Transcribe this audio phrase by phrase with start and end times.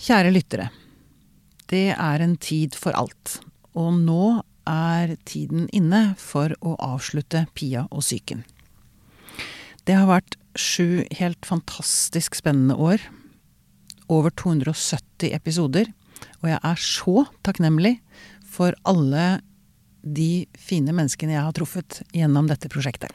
[0.00, 0.70] Kjære lyttere.
[1.68, 3.36] Det er en tid for alt.
[3.76, 8.40] Og nå er tiden inne for å avslutte Pia og psyken.
[9.84, 13.04] Det har vært sju helt fantastisk spennende år.
[14.08, 15.92] Over 270 episoder.
[16.40, 17.98] Og jeg er så takknemlig
[18.48, 19.42] for alle
[20.00, 23.12] de fine menneskene jeg har truffet gjennom dette prosjektet.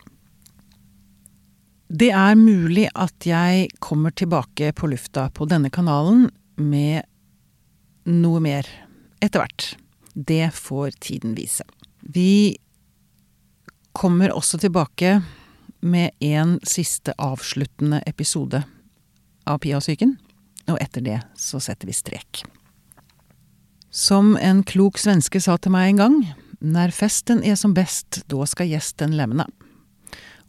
[1.90, 7.04] Det er mulig at jeg kommer tilbake på lufta på denne kanalen med
[8.06, 8.68] noe mer
[9.24, 9.72] etter hvert.
[10.14, 11.66] Det får tiden vise.
[12.02, 12.58] Vi
[13.96, 15.22] kommer også tilbake
[15.86, 18.64] med en siste avsluttende episode
[19.46, 19.80] av Pia
[20.66, 22.42] og etter det så setter vi strek.
[23.92, 26.16] Som en klok svenske sa til meg en gang,
[26.60, 29.46] når festen er som best, da skal gjesten levne.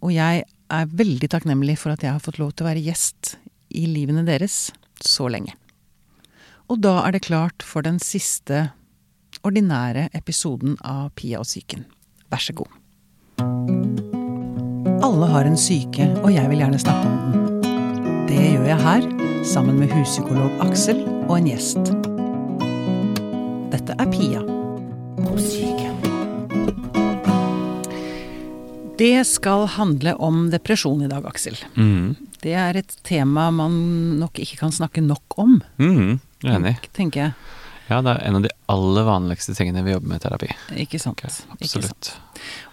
[0.01, 3.37] Og jeg er veldig takknemlig for at jeg har fått lov til å være gjest
[3.77, 4.71] i livene deres
[5.05, 5.55] så lenge.
[6.67, 8.71] Og da er det klart for den siste
[9.47, 11.85] ordinære episoden av Pia og psyken.
[12.33, 12.73] Vær så god.
[15.07, 17.43] Alle har en syke, og jeg vil gjerne snakke om den.
[18.27, 19.07] Det gjør jeg her,
[19.47, 21.93] sammen med huspsykolog Aksel og en gjest.
[23.71, 24.43] Dette er Pia
[25.27, 25.93] og syke.
[28.97, 31.59] Det skal handle om depresjon i dag, Aksel.
[31.77, 32.15] Mm.
[32.43, 33.75] Det er et tema man
[34.19, 36.19] nok ikke kan snakke nok om, Mm.
[36.55, 36.77] Enig.
[36.93, 37.33] tenker jeg.
[37.89, 40.49] Ja, det er en av de aller vanligste tingene vi jobber med i terapi.
[40.83, 41.21] Ikke sant?
[41.23, 42.13] Ok, Ikke sant?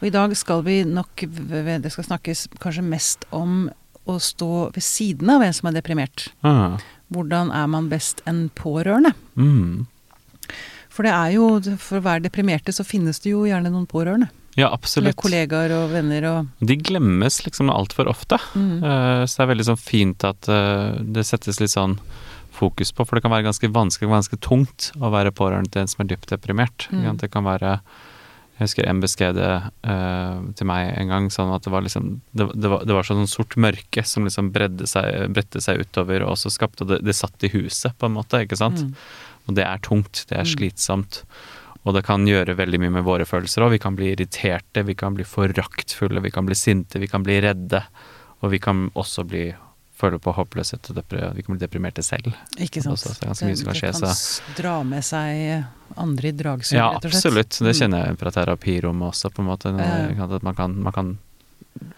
[0.02, 3.70] Og i dag skal vi nok Det skal snakkes kanskje mest om
[4.10, 6.32] å stå ved siden av en som er deprimert.
[6.44, 6.78] Ah.
[7.14, 9.14] Hvordan er man best en pårørende?
[9.38, 9.86] Mm.
[10.94, 11.46] For det er jo
[11.82, 14.28] For å være deprimerte så finnes det jo gjerne noen pårørende.
[14.56, 15.16] Ja, Eller absolutt.
[15.18, 18.38] kollegaer og venner og De glemmes liksom altfor ofte.
[18.54, 18.84] mm.
[18.84, 21.98] Uh, Så det er veldig sånn fint at uh, det settes litt sånn
[22.64, 25.84] fokus på, for det kan være ganske vanskelig og ganske tungt å være pårørende til
[25.84, 26.88] en som er dypt deprimert.
[26.92, 27.14] Mm.
[27.22, 27.78] Det kan være
[28.54, 29.50] Jeg husker en beskrev det
[29.90, 33.08] uh, til meg en gang sånn at det var liksom Det, det, var, det var
[33.08, 37.16] sånn sort mørke som liksom bredde seg, bredte seg utover, og også skapte det Det
[37.18, 38.86] satt i huset, på en måte, ikke sant?
[38.86, 38.94] Mm.
[39.50, 40.54] Og det er tungt, det er Mm.
[40.54, 41.24] slitsomt.
[41.84, 43.74] Og det kan gjøre veldig mye med våre følelser òg.
[43.74, 47.42] Vi kan bli irriterte, vi kan bli foraktfulle, vi kan bli sinte, vi kan bli
[47.44, 47.82] redde.
[48.40, 49.50] Og vi kan også bli
[50.04, 51.02] føle på håpløshet og
[51.38, 52.34] vi kan bli deprimerte selv.
[52.60, 52.94] Ikke sant.
[52.98, 55.66] Også, så det det kan skje, det kan så- dra med seg
[55.98, 57.26] andre i dragsuget, Ja, rett og slett.
[57.26, 57.60] absolutt.
[57.60, 57.80] Det Mm.
[57.82, 59.78] kjenner jeg fra terapirommet også, på en måte.
[59.78, 60.26] Ja.
[60.26, 61.18] At man kan, man kan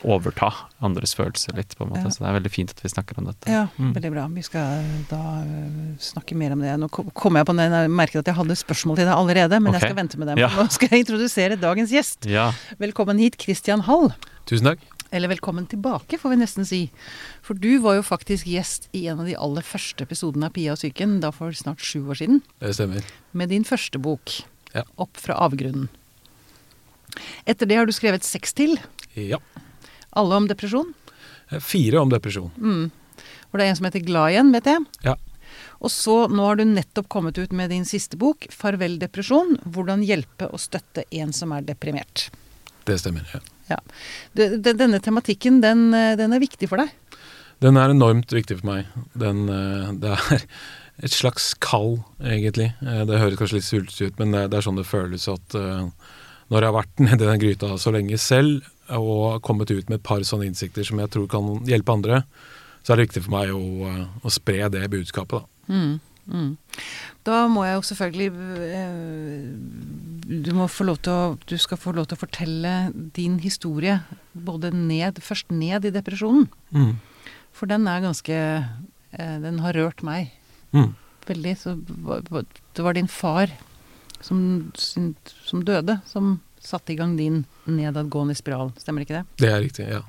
[0.06, 0.52] overta
[0.86, 2.04] andres følelser litt, på en måte.
[2.06, 2.10] Ja.
[2.14, 3.50] Så det er veldig fint at vi snakker om dette.
[3.52, 3.94] Ja, Mm.
[3.96, 4.28] veldig bra.
[4.28, 6.80] Vi skal da øh, snakke mer om det.
[6.80, 9.60] Nå kom kom jeg på den, jeg merket at jeg hadde spørsmål til deg allerede,
[9.62, 9.80] men okay.
[9.80, 10.38] jeg skal vente med dem.
[10.38, 10.48] Ja.
[10.50, 12.26] Nå skal jeg introdusere dagens gjest.
[12.26, 12.52] Ja.
[12.80, 14.14] Velkommen hit, Christian Hall.
[14.46, 14.80] Tusen takk.
[15.12, 16.80] Eller velkommen tilbake, får vi nesten si.
[17.46, 20.74] For du var jo faktisk gjest i en av de aller første episodene av Pia
[20.74, 23.04] og psyken, da for snart sju år siden, Det stemmer.
[23.34, 24.42] med din første bok,
[24.74, 24.84] Ja.
[24.98, 25.88] 'Opp fra avgrunnen'.
[27.48, 28.78] Etter det har du skrevet seks til,
[29.16, 29.38] Ja.
[30.14, 30.94] alle om depresjon.
[31.62, 32.52] Fire om depresjon.
[32.60, 32.92] Mm.
[33.54, 34.86] Og det er en som heter Glad igjen, vet jeg.
[35.04, 35.16] Ja.
[35.80, 39.62] Og så, nå har du nettopp kommet ut med din siste bok, 'Farvel depresjon'.
[39.64, 42.30] Hvordan hjelpe og støtte en som er deprimert.
[42.86, 43.24] Det stemmer.
[43.34, 43.40] ja.
[43.72, 43.80] Ja.
[44.36, 46.92] Denne tematikken, den, eh, den er viktig for deg.
[47.64, 48.86] Den er enormt viktig for meg.
[49.18, 50.46] Den, eh, det er
[51.06, 52.74] et slags kall, egentlig.
[52.86, 55.56] Eh, Det høres kanskje litt svulstig ut, men det, det er sånn det føles at
[55.56, 60.04] når jeg har vært nedi den gryta så lenge selv, og kommet ut med et
[60.06, 62.24] par sånne innsikter som jeg tror kan hjelpe andre,
[62.86, 65.42] så er det viktig for meg å, å spre det budskapet.
[65.42, 65.74] da.
[65.74, 65.96] Mm.
[66.26, 66.56] Mm.
[67.28, 68.28] Da må jeg jo selvfølgelig
[68.76, 69.50] eh,
[70.46, 72.72] du, må få lov til å, du skal få lov til å fortelle
[73.14, 74.00] din historie
[74.34, 76.48] både ned, først ned i depresjonen.
[76.74, 76.96] Mm.
[77.56, 80.34] For den er ganske eh, Den har rørt meg
[80.76, 80.92] Mm.
[81.28, 81.54] veldig.
[81.56, 81.72] Så
[82.76, 83.48] det var din far
[84.20, 88.74] som, som døde, som satte i gang din nedadgående spiral.
[88.82, 89.26] Stemmer ikke det?
[89.40, 90.02] Det er riktig, ja.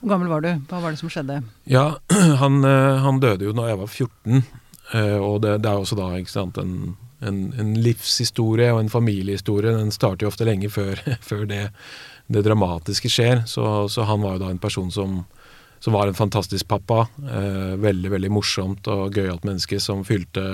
[0.00, 0.48] Hvor gammel var du?
[0.68, 1.38] Hva var det som skjedde?
[1.70, 2.00] Ja,
[2.42, 4.50] han, eh, han døde jo da jeg var 14, eh,
[4.94, 6.94] og det, det er også da sant, en,
[7.24, 9.74] en, en livshistorie og en familiehistorie.
[9.74, 11.64] Den starter jo ofte lenge før, før det,
[12.32, 13.42] det dramatiske skjer.
[13.50, 15.22] Så, så han var jo da en person som,
[15.82, 17.06] som var en fantastisk pappa.
[17.22, 20.46] Eh, veldig, veldig morsomt og gøyalt menneske som fylte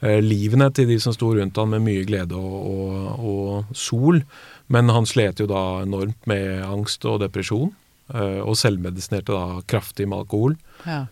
[0.00, 4.22] eh, livene til de som sto rundt han med mye glede og, og, og sol.
[4.68, 7.72] Men han slet jo da enormt med angst og depresjon,
[8.14, 11.06] eh, og selvmedisinerte da kraftig med alkohol Ja.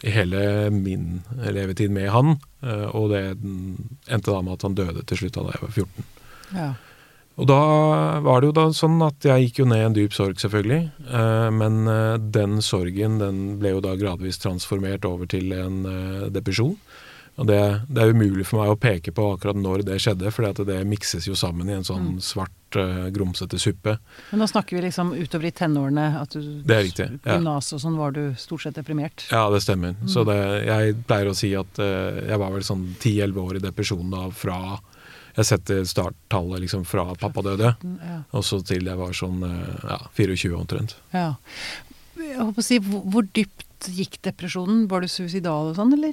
[0.00, 2.38] I hele min levetid med han.
[2.62, 6.08] eh, og det endte da med at han døde til slutt da jeg var 14.
[6.56, 6.72] ja.
[7.40, 7.60] Og da
[8.20, 10.82] var det jo da sånn at jeg gikk jo ned i en dyp sorg, selvfølgelig.
[11.08, 15.78] Eh, men eh, den sorgen den ble jo da gradvis transformert over til en
[16.28, 16.76] depresjon.
[17.40, 17.58] Og det,
[17.88, 21.24] det er umulig for meg å peke på akkurat når det skjedde, for det mikses
[21.26, 22.20] jo sammen i en sånn Mm.
[22.20, 23.94] svart, uh, grumsete suppe.
[24.30, 26.20] Men nå snakker vi liksom utover i tenårene.
[26.20, 27.38] At du, Det er riktig, ja.
[27.38, 29.24] Gymnas og sånn var du stort sett deprimert.
[29.32, 29.94] Ja, det stemmer.
[29.96, 30.08] Mm.
[30.12, 30.36] Så det,
[30.68, 34.28] jeg pleier å si at uh, jeg var vel sånn 10-11 år i depresjon da
[34.30, 34.78] fra
[35.34, 38.18] Jeg setter starttallet liksom fra pappa døde, Ja.
[38.36, 40.94] og så til jeg var sånn eh, ja, 24 omtrent.
[41.14, 41.30] ja.
[42.20, 44.84] Jeg håper å si, hvor, hvor dypt gikk depresjonen?
[44.88, 46.12] Var du suicidal og sånn, eller?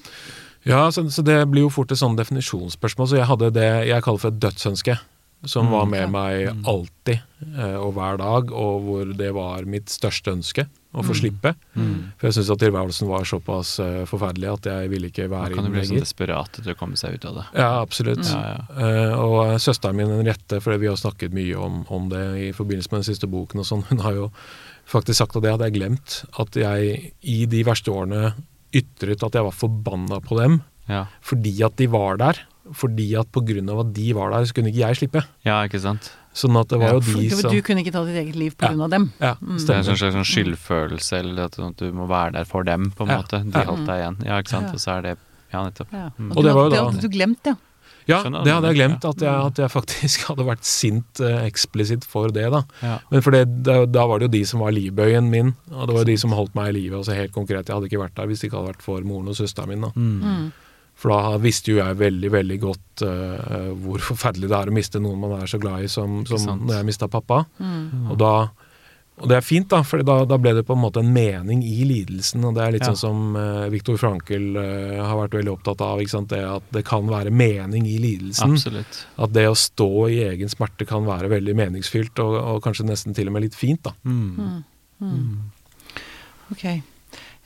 [0.65, 3.07] Ja, så, så det blir jo fort et sånn definisjonsspørsmål.
[3.07, 4.99] Så jeg hadde det jeg kaller for et dødsønske.
[5.47, 5.71] Som Mm.
[5.71, 6.07] var med Ja.
[6.07, 7.21] meg alltid
[7.57, 11.15] eh, og hver dag, og hvor det var mitt største ønske å få Mm.
[11.15, 11.55] slippe.
[11.77, 12.11] Mm.
[12.17, 15.55] For jeg syntes at tilværelsen var såpass eh, forferdelig at jeg ville ikke Man være
[15.55, 16.03] kan i jo du bli sånn lenger.
[16.03, 17.45] desperat til å komme seg ut av det.
[17.55, 18.25] Ja, absolutt.
[18.27, 18.83] Ja, ja.
[18.83, 22.91] Eh, og søsteren min Henriette, for vi har snakket mye om, om det i forbindelse
[22.91, 24.31] med den siste boken, og sånn, hun har jo
[24.91, 26.25] faktisk sagt at det hadde jeg glemt.
[26.37, 28.33] At jeg i de verste årene
[28.73, 31.05] ytret at jeg var forbanna på dem Ja.
[31.21, 32.39] fordi at de var der.
[32.71, 35.23] Fordi at av at de var der, så kunne ikke jeg slippe.
[35.43, 36.11] ja, ikke sant.
[36.33, 38.35] Sånn at det var Ja, jo de du, som du kunne ikke ta ditt eget
[38.35, 38.87] liv på Ja.
[38.87, 39.11] dem.
[39.19, 39.57] Ja, Mm.
[39.57, 43.01] Det er en slags sånn skyldfølelse, eller at du må være der for dem, på
[43.03, 43.21] en Ja.
[43.23, 43.43] måte.
[43.51, 43.65] De Ja.
[43.65, 44.25] holdt deg igjen.
[44.25, 44.65] Ja, ikke sant.
[44.67, 44.71] Ja.
[44.73, 45.17] Og så er det
[45.51, 45.87] Ja, nettopp.
[45.91, 46.09] Ja.
[46.19, 46.29] Mm.
[46.31, 47.55] Og, Og det var jo det da- hadde du glemt, ja.
[48.09, 49.05] Ja, Skjønner det hadde jeg glemt.
[49.09, 52.63] At jeg, at jeg faktisk hadde vært sint eh, eksplisitt for det, da.
[52.85, 52.95] Ja.
[53.13, 55.97] Men for det, da, da var det jo de som var livbøyen min, og det
[55.97, 57.01] var jo de som holdt meg i live.
[57.01, 59.31] Altså helt konkret, Jeg hadde ikke vært der hvis det ikke hadde vært for moren
[59.31, 59.85] og søsteren min.
[59.87, 59.93] da.
[59.95, 60.17] Mm.
[60.19, 60.49] Mm.
[60.99, 64.99] For da visste jo jeg veldig veldig godt uh, hvor forferdelig det er å miste
[64.99, 67.45] noen man er så glad i som, som når jeg mista pappa.
[67.61, 68.09] Mm.
[68.09, 68.33] Og, da,
[69.19, 71.59] og det er fint, da, for da, da ble det på en måte en mening
[71.67, 72.43] i lidelsen.
[72.47, 72.93] Og det er litt Ja.
[72.93, 75.99] sånn som uh, Viktor Frankel uh, har vært veldig opptatt av.
[75.99, 76.31] Ikke sant?
[76.31, 78.55] Det At det kan være mening i lidelsen.
[78.55, 79.01] Absolutt.
[79.19, 83.17] At det å stå i egen smerte kan være veldig meningsfylt, og, og kanskje nesten
[83.17, 83.83] til og med litt fint.
[83.83, 83.95] da.
[84.07, 84.31] Mm.
[84.39, 84.63] Mm.
[85.03, 85.51] Mm.
[86.55, 86.65] Ok.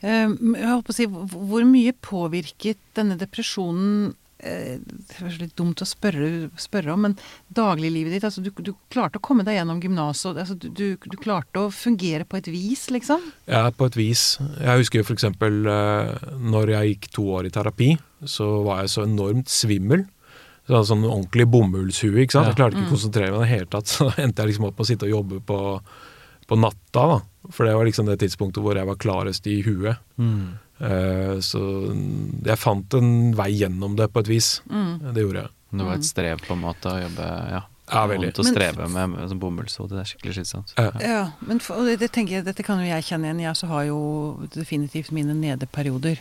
[0.03, 5.53] Uh, jeg holdt på å si, hvor mye påvirket denne depresjonen eh, Det er litt
[5.59, 7.13] dumt å spørre, spørre om, men
[7.55, 10.35] dagliglivet ditt altså du, du klarte å komme deg gjennom gymnaset.
[10.41, 13.23] Altså, du, du, du klarte å fungere på et vis, liksom?
[13.47, 14.25] Ja, på et vis.
[14.59, 15.29] Jeg husker f.eks.
[15.39, 17.93] Uh, når jeg gikk to år i terapi,
[18.27, 20.03] så var jeg så enormt svimmel.
[20.63, 22.21] Så jeg hadde sånn ordentlig bomullshue.
[22.23, 22.47] ikke sant?
[22.47, 22.53] Ja.
[22.53, 22.91] Jeg klarte ikke Mm.
[22.91, 23.87] å konsentrere meg i det hele tatt.
[23.95, 25.57] Så endte jeg liksom opp med å sitte og jobbe på,
[26.47, 27.03] på natta.
[27.15, 27.17] da.
[27.51, 29.99] For det var liksom det tidspunktet hvor jeg var klarest i huet.
[30.15, 30.53] Mm.
[30.81, 31.59] Eh, så
[32.43, 34.61] jeg fant en vei gjennom det på et vis.
[34.69, 35.13] Mm.
[35.13, 35.49] Det gjorde jeg.
[35.73, 35.99] Det var Mm.
[35.99, 37.61] et strev på en måte å jobbe Ja,
[37.91, 38.33] Ja, veldig.
[38.33, 39.89] vondt å Men- streve med, med sånn bomullshode.
[39.89, 40.73] Det er skikkelig slitsomt.
[40.77, 40.91] Ja.
[41.01, 43.41] Ja, men for, det, det tenker jeg, dette kan jo jeg kjenne igjen.
[43.41, 46.17] Jeg også har jo definitivt mine nedeperioder.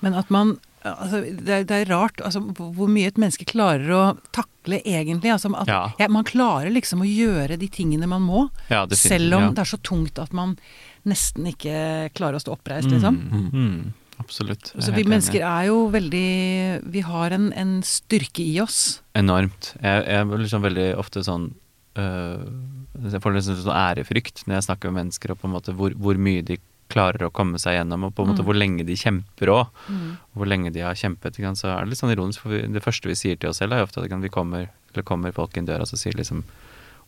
[0.00, 3.44] Men at man altså, det, er, det er rart altså, hvor hvor mye et menneske
[3.44, 5.30] klarer å takle egentlig.
[5.30, 5.92] Altså, at, Ja.
[5.98, 9.50] ja, man klarer liksom å gjøre de tingene man må, Ja, selv om ja.
[9.50, 10.56] det er så tungt at man
[11.08, 13.16] nesten ikke klarer å stå oppreist, liksom.
[13.30, 13.48] Mm.
[13.52, 13.92] Mm.
[14.20, 14.72] Absolutt.
[14.76, 15.48] Så vi mennesker enig.
[15.48, 19.00] er jo veldig Vi har en, en styrke i oss.
[19.16, 19.70] Enormt.
[19.80, 21.46] Jeg, jeg er liksom veldig ofte sånn
[21.96, 22.42] øh,
[23.10, 25.96] Jeg får liksom sånn ærefrykt når jeg snakker med mennesker, og på en måte hvor,
[25.96, 26.58] hvor mye de
[26.90, 28.46] klarer å komme seg gjennom, og på en måte Mm.
[28.50, 29.68] hvor lenge de kjemper òg.
[29.88, 30.06] Mm.
[30.34, 31.36] Hvor lenge de har kjempet.
[31.56, 33.72] Så er det litt sånn ironisk, for vi, det første vi sier til oss selv,
[33.72, 36.42] er ofte at vi kommer, eller kommer folk inn døra og sier liksom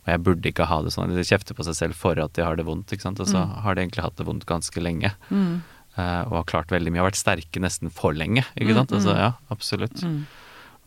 [0.03, 1.13] og jeg burde ikke ha det sånn.
[1.15, 3.19] De kjefter på seg selv for at de har det vondt, ikke sant.
[3.23, 3.61] Og så Mm.
[3.63, 5.13] har de egentlig hatt det vondt ganske lenge.
[5.31, 5.61] Mm.
[5.97, 7.01] eh, og har klart veldig mye.
[7.03, 8.91] Har vært sterke nesten for lenge, ikke Mm, sant.
[8.91, 9.17] Altså, mm.
[9.19, 10.01] ja, absolutt.
[10.03, 10.25] Mm.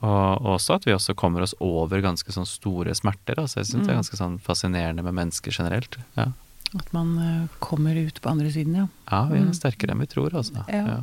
[0.03, 3.39] Og og også at vi også kommer oss over ganske sånn store smerter.
[3.39, 3.57] Altså.
[3.63, 5.97] Jeg syns det er ganske sånn fascinerende med mennesker generelt.
[6.17, 6.27] Ja,
[6.77, 8.87] At man eh, kommer ut på andre siden, ja.
[9.11, 10.67] ja vi er sterkere enn vi tror, altså.
[10.69, 11.01] Ja.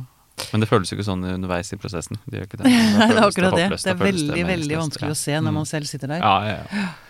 [0.52, 2.18] Men det føles jo ikke sånn underveis i prosessen.
[2.28, 2.64] Det gjør ikke det.
[2.98, 3.68] Nei, det er akkurat det.
[3.70, 6.20] Det er veldig, det veldig, vanskelig å se når man selv sitter der.
[6.20, 6.88] Ja, ja, ja.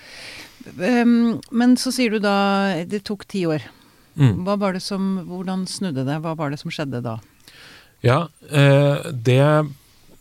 [0.78, 2.36] Um, men så sier du da
[2.88, 3.64] det tok ti år.
[4.14, 4.44] Mm.
[4.46, 6.20] Hva var det som, Hvordan snudde det?
[6.22, 7.18] Hva var det som skjedde da?
[8.04, 9.44] Ja, eh, det,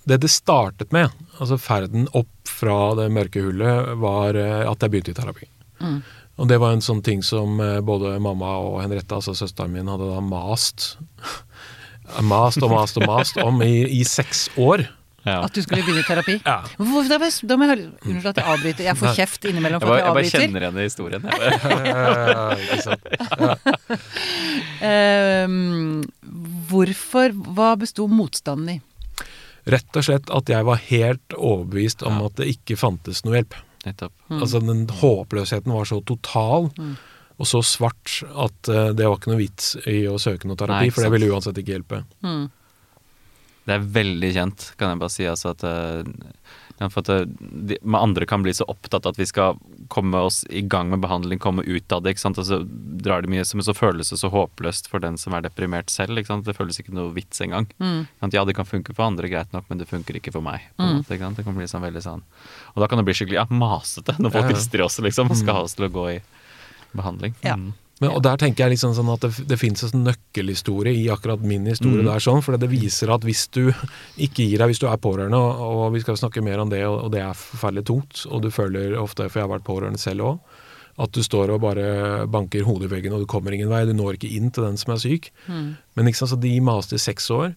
[0.08, 4.94] det det startet med, altså ferden opp fra det mørke hullet, var eh, at jeg
[4.94, 5.50] begynte i terapi.
[5.84, 6.00] Mm.
[6.40, 9.92] Og det var en sånn ting som eh, både mamma og Henriette, altså søsteren min,
[9.92, 10.94] hadde da mast
[12.28, 14.84] Mast og mast og mast om i, i seks år.
[15.26, 15.38] Ja.
[15.46, 16.36] At du skulle begynne i terapi?
[16.46, 16.58] Ja.
[16.78, 18.84] Hvorfor, da, da må jeg Unnskyld at jeg avbryter.
[18.90, 20.40] Jeg får kjeft innimellom for at jeg bare jeg avbryter.
[20.44, 21.24] kjenner igjen i historien.
[21.32, 22.98] Jeg.
[24.84, 26.02] Um,
[26.68, 28.78] hvorfor Hva besto motstanden i?
[29.72, 32.26] Rett og slett at jeg var helt overbevist om Ja.
[32.28, 33.56] at det ikke fantes noe hjelp.
[33.86, 34.12] Nettopp.
[34.30, 34.42] Mm.
[34.44, 36.98] Altså Den håpløsheten var så total Mm.
[37.40, 40.88] og så svart at eh, det var ikke noe vits i å søke noe terapi,
[40.88, 42.04] Nei, for det ville uansett ikke hjelpe.
[42.24, 42.50] Mm.
[43.66, 45.24] Det er veldig kjent, kan jeg bare si.
[45.30, 46.04] Altså at eh,
[46.84, 49.56] at de, med andre kan bli så opptatt at vi skal
[49.94, 52.12] komme oss i gang med behandling, komme ut av det.
[52.16, 52.40] ikke sant?
[52.42, 52.58] Og så
[53.00, 56.18] drar det mye, som så føles det så håpløst for den som er deprimert selv.
[56.20, 56.44] ikke sant?
[56.50, 57.70] Det føles ikke noe vits engang.
[57.80, 58.08] Mm.
[58.34, 60.66] Ja, det kan funke for andre, greit nok, men det funker ikke for meg.
[60.76, 60.98] på en Mm.
[61.04, 61.38] måte, ikke sant?
[61.38, 62.22] Det kan bli sånn veldig sånn
[62.76, 65.38] Og da kan det bli skikkelig ja, masete når folk rister i oss liksom, og
[65.38, 66.22] skal ha oss til å gå i
[66.94, 67.36] behandling.
[67.44, 67.56] Ja.
[67.56, 67.74] Mm.
[68.02, 71.40] Men, og der tenker jeg liksom sånn at det, det fins en nøkkelhistorie i akkurat
[71.46, 72.08] min historie Mm.
[72.10, 73.70] der, sånn, for det viser at hvis du
[74.18, 76.82] ikke gir deg, hvis du er pårørende, og, og vi skal snakke mer om det,
[76.90, 80.02] og, og det er forferdelig tungt, og du føler ofte, for jeg har vært pårørende
[80.02, 80.40] selv òg,
[81.04, 83.94] at du står og bare banker hodet i veggen, og du kommer ingen vei, du
[83.98, 85.30] når ikke inn til den som er syk.
[85.48, 85.72] Mm.
[85.96, 87.54] Men ikke sant, så de maste i seks år,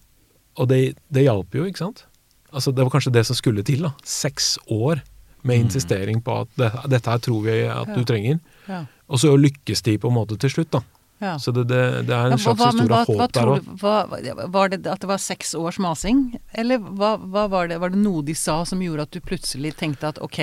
[0.57, 2.05] og det, det hjalp jo, ikke sant?
[2.53, 3.91] Altså, det var kanskje det som skulle til, da.
[4.07, 5.03] Seks år
[5.45, 8.39] med insistering på at det, dette her tror vi at du trenger.
[8.67, 8.85] Ja.
[9.07, 10.81] Og så lykkes de på en måte til slutt, da.
[11.23, 11.37] Ja.
[11.41, 14.49] Så det, det, det er en Ja, slags hva- historie av håp hva der òg.
[14.53, 17.79] Var det at det var seks års masing, eller hva, hva var det?
[17.81, 20.37] Var det noe de sa som gjorde at du plutselig tenkte at ok,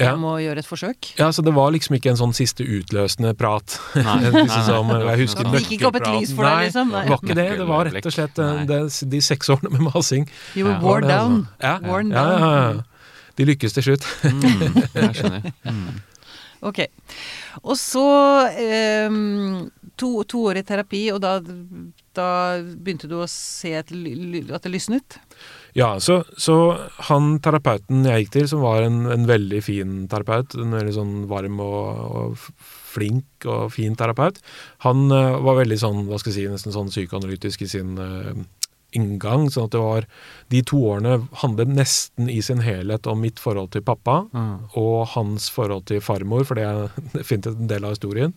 [0.00, 1.10] jeg må gjøre et forsøk?
[1.18, 3.74] Ja, så det var liksom ikke en sånn siste utløsende prat.
[4.00, 4.14] Nei.
[4.30, 4.60] Nei, nei.
[4.64, 6.94] som, jeg husker Det gikk ikke opp et lys for deg, liksom?
[6.94, 7.02] Nei.
[7.04, 7.48] Det var ikke det.
[7.60, 8.78] Det var rett og slett eh, det,
[9.12, 10.24] de seks årene med masing.
[10.56, 11.36] You were worn down.
[11.60, 11.66] altså.
[11.68, 11.74] Ja.
[11.84, 12.46] Worn down.
[12.46, 13.26] ja, ja.
[13.36, 14.08] De lykkes til slutt.
[14.24, 15.52] Mm, jeg skjønner.
[15.68, 16.00] Mm.
[16.72, 16.80] Ok.
[17.62, 18.06] Og så
[18.50, 19.16] eh,
[20.00, 21.36] to, to år i terapi, og da,
[22.16, 22.28] da
[22.60, 25.18] begynte du å se ly- at det lysnet?
[25.76, 26.56] Ja, så, så
[27.10, 31.12] han terapeuten jeg gikk til, som var en, en veldig fin terapeut, en veldig sånn
[31.30, 32.48] varm og, og
[32.90, 34.40] flink og fin terapeut,
[34.86, 38.42] han uh, var veldig sånn, hva skal jeg si, nesten sånn psykoanalytisk i sin eh,
[38.92, 39.48] inngang.
[39.50, 40.06] sånn at det var
[40.50, 44.68] De to årene handlet nesten i sin helhet om mitt forhold til pappa Mm.
[44.76, 48.34] og hans forhold til farmor, for det er definitivt en del av historien.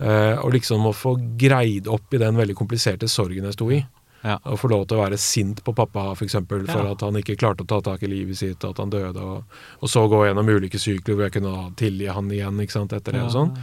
[0.00, 3.84] Eh, og liksom å få greid opp i den veldig kompliserte sorgen jeg sto i.
[4.22, 4.36] Ja.
[4.44, 6.92] Å få lov til å være sint på pappa for, eksempel, for Ja.
[6.92, 9.16] at han ikke klarte å ta tak i livet sitt, at han døde.
[9.16, 9.44] Og,
[9.80, 13.16] og så gå gjennom ulike sykler hvor jeg kunne tilgi han igjen ikke sant, etter
[13.16, 13.22] det.
[13.24, 13.54] og sånn.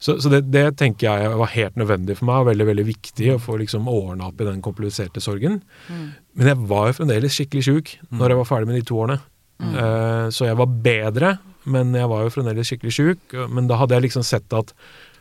[0.00, 3.34] Så, så det, det tenker jeg var helt nødvendig for meg, og veldig veldig viktig
[3.34, 5.60] å få liksom ordna opp i den kompliserte sorgen.
[5.92, 6.06] Mm.
[6.40, 9.20] Men jeg var jo fremdeles skikkelig sjuk når jeg var ferdig med de to årene.
[9.58, 9.74] Mm.
[9.74, 11.34] Uh, så jeg var bedre,
[11.68, 13.36] men jeg var jo fremdeles skikkelig sjuk.
[13.52, 14.72] Men da hadde jeg liksom sett at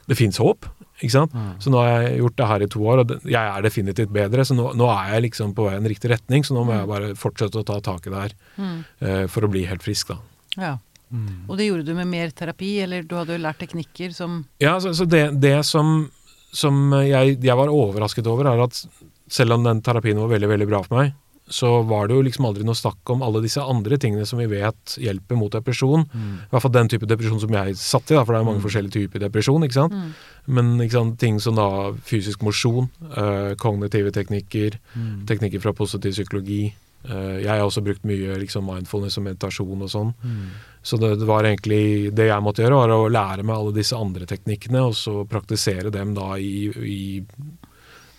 [0.08, 0.64] det fins håp.
[0.98, 1.34] Ikke sant?
[1.34, 1.52] Mm.
[1.62, 4.46] Så nå har jeg gjort det her i to år, og jeg er definitivt bedre.
[4.48, 6.74] Så nå, nå er jeg liksom på vei i en riktig retning, så nå må
[6.74, 8.78] jeg bare fortsette å ta tak i det her Mm.
[9.04, 10.18] uh, for å bli helt frisk, da.
[10.58, 10.72] Ja.
[11.14, 11.46] Mm.
[11.48, 14.80] Og det gjorde du med mer terapi, eller du hadde jo lært teknikker som Ja,
[14.84, 16.10] så, så det, det som,
[16.52, 18.82] som jeg, jeg var overrasket over, er at
[19.30, 21.14] selv om den terapien var veldig, veldig bra for meg,
[21.50, 24.46] så var det jo liksom aldri noe snakk om alle disse andre tingene som vi
[24.52, 26.04] vet hjelper mot depresjon.
[26.12, 26.34] Mm.
[26.44, 28.60] I hvert fall den type depresjon som jeg satt i, da, for det er mange
[28.60, 28.66] Mm.
[28.68, 29.64] forskjellige typer depresjon.
[29.64, 29.94] ikke sant?
[29.94, 30.12] Mm.
[30.48, 35.26] Men ikke sant, ting som da fysisk mosjon, øh, kognitive teknikker, Mm.
[35.26, 36.74] teknikker fra positiv psykologi.
[37.08, 40.14] Øh, jeg har også brukt mye liksom mindfulness og meditasjon og sånn.
[40.26, 40.50] Mm.
[40.84, 43.96] Så det, det var egentlig det jeg måtte gjøre, var å lære meg alle disse
[43.96, 47.24] andre teknikkene, og så praktisere dem da i, i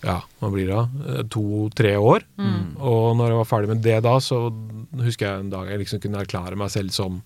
[0.05, 0.85] ja, hva blir det da?
[1.17, 2.23] Eh, To-tre år.
[2.39, 2.77] Mm.
[2.79, 4.39] Og når jeg var ferdig med det da, så
[5.03, 7.21] husker jeg en dag jeg liksom kunne erklære meg selv som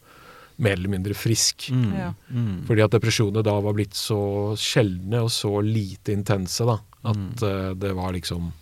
[0.62, 1.68] mer eller mindre frisk.
[1.72, 1.92] Mm.
[1.96, 2.10] Ja.
[2.30, 2.56] Mm.
[2.68, 7.30] Fordi at depresjonene da var blitt så sjeldne og så lite intense da, at Mm.
[7.48, 8.52] eh, det var liksom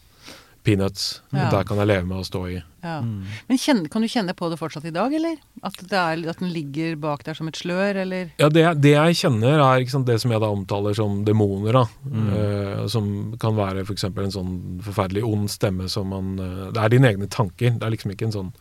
[0.66, 1.22] peanuts.
[1.32, 1.48] Ja.
[1.52, 2.58] Der kan jeg leve med å stå i.
[2.80, 2.98] Ja.
[3.04, 3.24] Mm.
[3.48, 5.38] Men kjenne, kan du kjenne på det fortsatt i dag, eller?
[5.66, 8.30] At, det er, at den ligger bak der som et slør, eller?
[8.40, 11.80] Ja, det, det jeg kjenner er ikke sant, det som jeg da omtaler som demoner,
[11.80, 11.84] da.
[12.04, 12.30] Mm.
[12.34, 14.08] uh, som kan være f.eks.
[14.10, 17.76] en sånn forferdelig ond stemme som man uh, Det er dine egne tanker.
[17.76, 18.54] Det er liksom ikke en sånn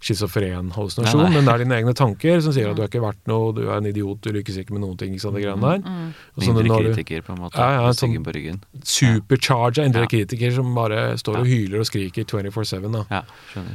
[0.00, 1.34] schizofren hallusinasjon, Nei, nei.
[1.36, 3.62] men det er dine egne tanker som sier at du er ikke verdt noe, du
[3.68, 5.14] er en idiot, du lykkes ikke med noen ting.
[5.16, 5.78] Greiene der.
[5.84, 6.12] Mm.
[6.36, 7.58] Og Indre når kritiker, på en måte.
[7.58, 8.60] Ja, ja, sånn- på ryggen.
[8.84, 10.06] Supercharga indre Ja.
[10.06, 13.06] kritiker som bare står og hyler og skriker 24-7.
[13.10, 13.22] Ja.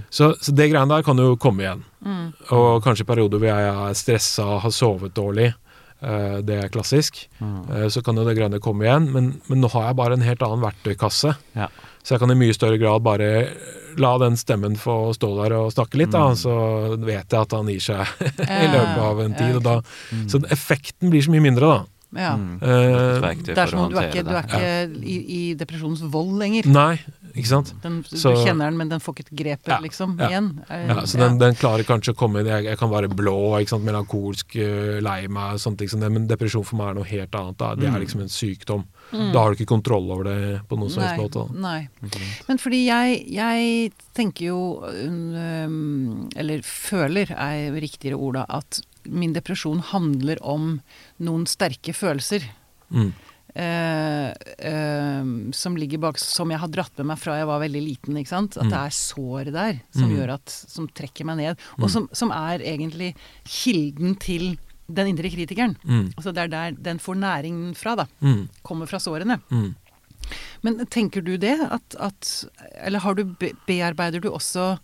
[0.10, 1.84] Så, så det greiene der kan jo komme igjen.
[2.06, 2.34] Mm.
[2.52, 5.54] Og kanskje perioder hvor jeg er stressa, har sovet dårlig.
[6.04, 7.28] eh, det er klassisk.
[7.40, 7.70] Mm.
[7.70, 10.22] Eh, Så kan jo det greiene komme igjen, men, men nå har jeg bare en
[10.26, 11.36] helt annen verktøykasse.
[11.56, 11.68] Ja.
[12.02, 13.30] Så jeg kan i mye større grad bare
[14.02, 16.30] la den stemmen få stå der og snakke litt, da.
[16.32, 16.38] Mm.
[16.40, 16.54] Så
[17.06, 18.28] vet jeg at han gir seg
[18.66, 19.56] i løpet av en tid.
[19.60, 19.80] Og da,
[20.12, 20.28] Mm.
[20.32, 21.86] så effekten blir så mye mindre, da.
[22.12, 22.32] Ja.
[22.36, 22.58] Mm.
[22.60, 26.34] Uh, Det er som om du er ikke, du er ikke i, i depresjonens vold
[26.42, 26.68] lenger.
[26.68, 26.98] Nei,
[27.36, 27.74] ikke sant.
[27.84, 30.28] Den, du Så- kjenner den, men den får ikke et grep Ja, liksom, ja.
[30.30, 30.50] igjen.
[30.70, 33.86] Ja, så den, den klarer kanskje å komme jeg, jeg kan være blå, ikke sant,
[33.86, 37.58] melankolsk, eh, lei meg, sånne ting men depresjon for meg er noe helt annet.
[37.58, 37.76] Da.
[37.76, 38.00] Det er Mm.
[38.06, 38.86] liksom en sykdom.
[39.12, 39.32] Mm.
[39.34, 41.54] Da har du ikke kontroll over det på noen som helst måte.
[41.56, 41.88] Nei.
[42.04, 42.22] Ikke?
[42.48, 49.80] Men fordi jeg, jeg tenker jo um, Eller føler er riktigere da at min depresjon
[49.92, 50.82] handler om
[51.20, 52.44] noen sterke følelser.
[52.94, 53.14] Mm.
[53.56, 57.82] Eh, eh, som ligger bak Som jeg har dratt med meg fra jeg var veldig
[57.84, 58.18] liten.
[58.18, 58.58] ikke sant?
[58.58, 60.16] At det er sår der som Mm.
[60.18, 61.58] gjør at Som trekker meg ned.
[61.80, 63.16] Og som, som er egentlig
[63.46, 64.58] kilden til
[64.92, 65.78] den indre kritikeren.
[65.88, 66.14] Mm.
[66.18, 68.06] Altså det er der den får næringen fra, da.
[68.22, 68.50] Mm.
[68.64, 69.40] Kommer fra sårene.
[69.50, 69.76] Mm.
[70.64, 71.58] Men tenker du det?
[71.60, 72.46] At, at
[72.86, 73.24] Eller har du
[73.68, 74.78] bearbeider du også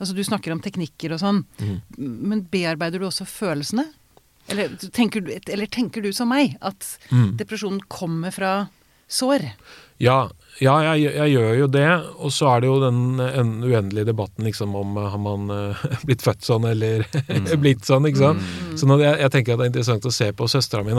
[0.00, 1.80] Altså du snakker om teknikker og sånn, Mm.
[1.98, 3.84] men bearbeider du også følelsene?
[4.50, 7.36] Eller tenker du, eller tenker du som meg, at Mm.
[7.38, 8.68] depresjonen kommer fra
[9.08, 9.44] sår?
[10.02, 11.88] Ja, ja jeg, jeg gjør jo det.
[12.18, 15.84] Og så er det jo den en uendelige debatten liksom om eh, har man uh,
[16.08, 17.06] blitt født sånn eller
[17.62, 18.48] blitt sånn, ikke sant.
[18.78, 20.96] Så når jeg, jeg tenker at det er interessant å se på søstera mi.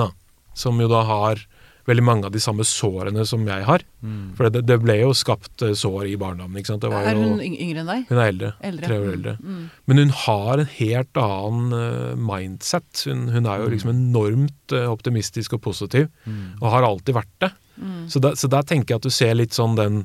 [0.56, 1.42] Som jo da har
[1.88, 3.82] veldig mange av de samme sårene som jeg har.
[4.02, 4.34] Mm.
[4.38, 6.82] For det, det ble jo skapt eh, sår i barndommen, ikke sant.
[6.86, 8.06] Det var Er hun jo, yngre enn deg?
[8.10, 8.52] hun er eldre.
[8.70, 8.88] Eldre.
[8.88, 9.34] Tre år eldre.
[9.44, 9.64] Mm.
[9.92, 13.04] Men hun har en helt annen eh, mindset.
[13.10, 16.56] Hun, hun er jo liksom enormt eh, optimistisk og positiv, Mm.
[16.62, 17.52] og har alltid vært det.
[17.82, 18.04] Mm.
[18.08, 20.04] Så, der, så der tenker jeg at du ser litt sånn den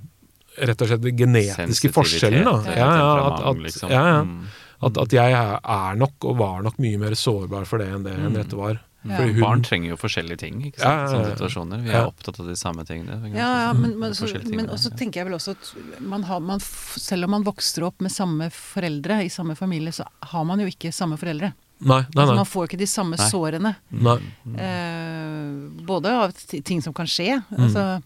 [0.59, 2.43] rett og slett den genetiske forskjellen.
[2.49, 2.57] da.
[2.75, 3.93] Ja, ja, at, at, liksom.
[3.95, 4.23] ja, ja.
[4.27, 4.49] Mm.
[4.89, 8.15] At, at jeg er nok, og var nok mye mer sårbar for det enn det
[8.19, 8.81] Henriette var.
[9.07, 9.21] Ja.
[9.23, 10.89] Hun, Barn trenger jo forskjellige ting ikke sant?
[10.89, 11.11] Ja, ja, ja.
[11.13, 11.83] sånne situasjoner.
[11.85, 12.07] Vi er Ja.
[12.11, 13.21] opptatt av de samme tingene.
[13.31, 15.71] Ja, ja, men, men, så, men også tenker jeg vel også at
[16.03, 20.05] man har, man, selv om man vokser opp med samme foreldre i samme familie, så
[20.33, 21.53] har man jo ikke samme foreldre.
[21.79, 23.29] Nei, nei, Altså, man får jo ikke de samme Nei.
[23.31, 23.75] sårene.
[23.95, 24.19] nei.
[24.59, 26.33] Eh, både av
[26.67, 28.03] ting som kan skje, altså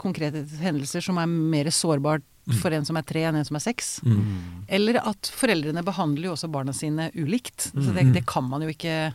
[0.00, 2.24] konkrete hendelser som er mer sårbart
[2.58, 4.00] for en som er tre enn en som er seks.
[4.02, 4.64] Mm.
[4.66, 7.68] Eller at foreldrene behandler jo også barna sine ulikt.
[7.70, 9.12] Så det, det kan man jo ikke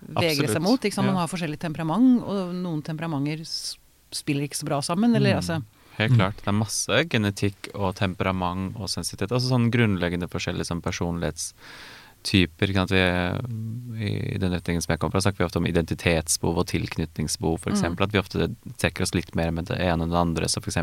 [0.00, 0.80] vegre seg mot.
[0.80, 1.06] Ikke sant?
[1.08, 3.42] Man har forskjellig temperament, og noen temperamenter
[4.14, 5.14] spiller ikke så bra sammen.
[5.16, 5.40] Eller Mm.
[5.40, 5.62] altså
[5.96, 6.36] Helt klart.
[6.36, 9.32] Det er masse genetikk og temperament og sensitivitet.
[9.32, 12.68] Altså sånn grunnleggende forskjellige sånn personlighetstyper.
[13.96, 17.56] Vi, I den retningen som jeg kommer fra, snakker vi ofte om identitetsbehov og tilknytningsbehov,
[17.62, 17.78] f.eks.
[17.78, 20.50] eksempel At vi ofte trekker oss litt mer med det ene enn det andre.
[20.52, 20.76] Så f.eks.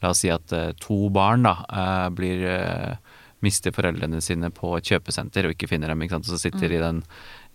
[0.00, 2.94] la oss si at uh, to barn da uh, blir uh,
[3.42, 6.02] mister foreldrene sine på et kjøpesenter og ikke finner dem.
[6.04, 6.28] Ikke sant?
[6.28, 7.02] Og så sitter de i den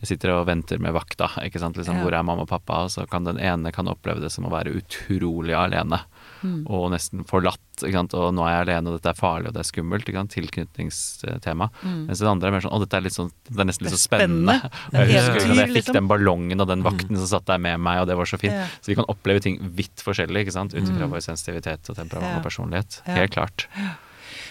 [0.04, 1.30] sitter og venter med vakta.
[1.46, 1.76] Ikke sant?
[1.78, 2.04] Liksom, Ja.
[2.04, 2.84] Hvor er mamma og pappa?
[2.84, 6.02] Og så kan den ene kan oppleve det som å være utrolig alene.
[6.44, 6.68] Mm.
[6.70, 7.60] Og nesten forlatt.
[7.82, 8.14] Ikke sant?
[8.14, 10.06] Og nå er jeg alene, og dette er farlig, og det er skummelt.
[10.06, 10.36] Ikke sant?
[10.36, 11.70] Tilknytningstema.
[11.84, 12.06] Mm.
[12.08, 13.96] Mens det andre er mer sånn Å, dette er litt sånn Det er nesten litt
[13.96, 14.60] så spennende.
[14.60, 14.92] spennende.
[14.94, 15.94] Og jeg er husker at jeg fikk liksom.
[16.00, 18.54] den ballongen og den vakten som satt der med meg, og det var så fint.
[18.54, 18.68] Ja.
[18.82, 20.74] Så vi kan oppleve ting vidt forskjellig, ikke sant.
[20.76, 21.12] Ut ifra Mm.
[21.16, 22.38] vår sensitivitet og temperament Ja.
[22.38, 23.02] og personlighet.
[23.08, 23.14] Ja.
[23.16, 23.68] Helt klart.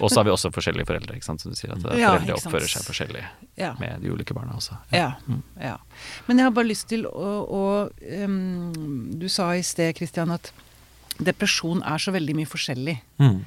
[0.00, 1.40] Og så har vi også forskjellige foreldre, ikke sant.
[1.40, 3.24] Som du sier, at Ja, foreldre oppfører seg forskjellig
[3.56, 3.74] Ja.
[3.78, 4.76] med de ulike barna også.
[4.92, 5.42] Ja, Mm.
[5.60, 5.76] ja.
[6.26, 7.90] Men jeg har bare lyst til å, å
[8.24, 10.52] um, Du sa i sted, Kristian, at
[11.22, 12.98] depresjon er så veldig mye forskjellig.
[13.20, 13.44] Mm.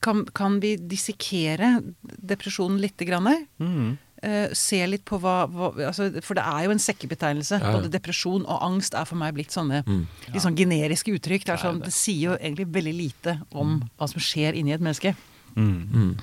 [0.00, 3.46] Kan, kan vi dissekere depresjonen lite grann?
[3.60, 3.98] Mm.
[4.22, 7.58] Uh, se litt på hva, hva altså, For det er jo en sekkebetegnelse.
[7.58, 7.72] Ja, ja.
[7.80, 10.06] Både depresjon og angst er for meg blitt sånne Mm.
[10.32, 11.44] litt sånn generiske uttrykk.
[11.44, 11.90] Det, sånn, det.
[11.90, 15.16] det sier jo egentlig veldig lite om hva som skjer inni et menneske.
[15.56, 15.86] Mm.
[15.92, 16.18] Mm.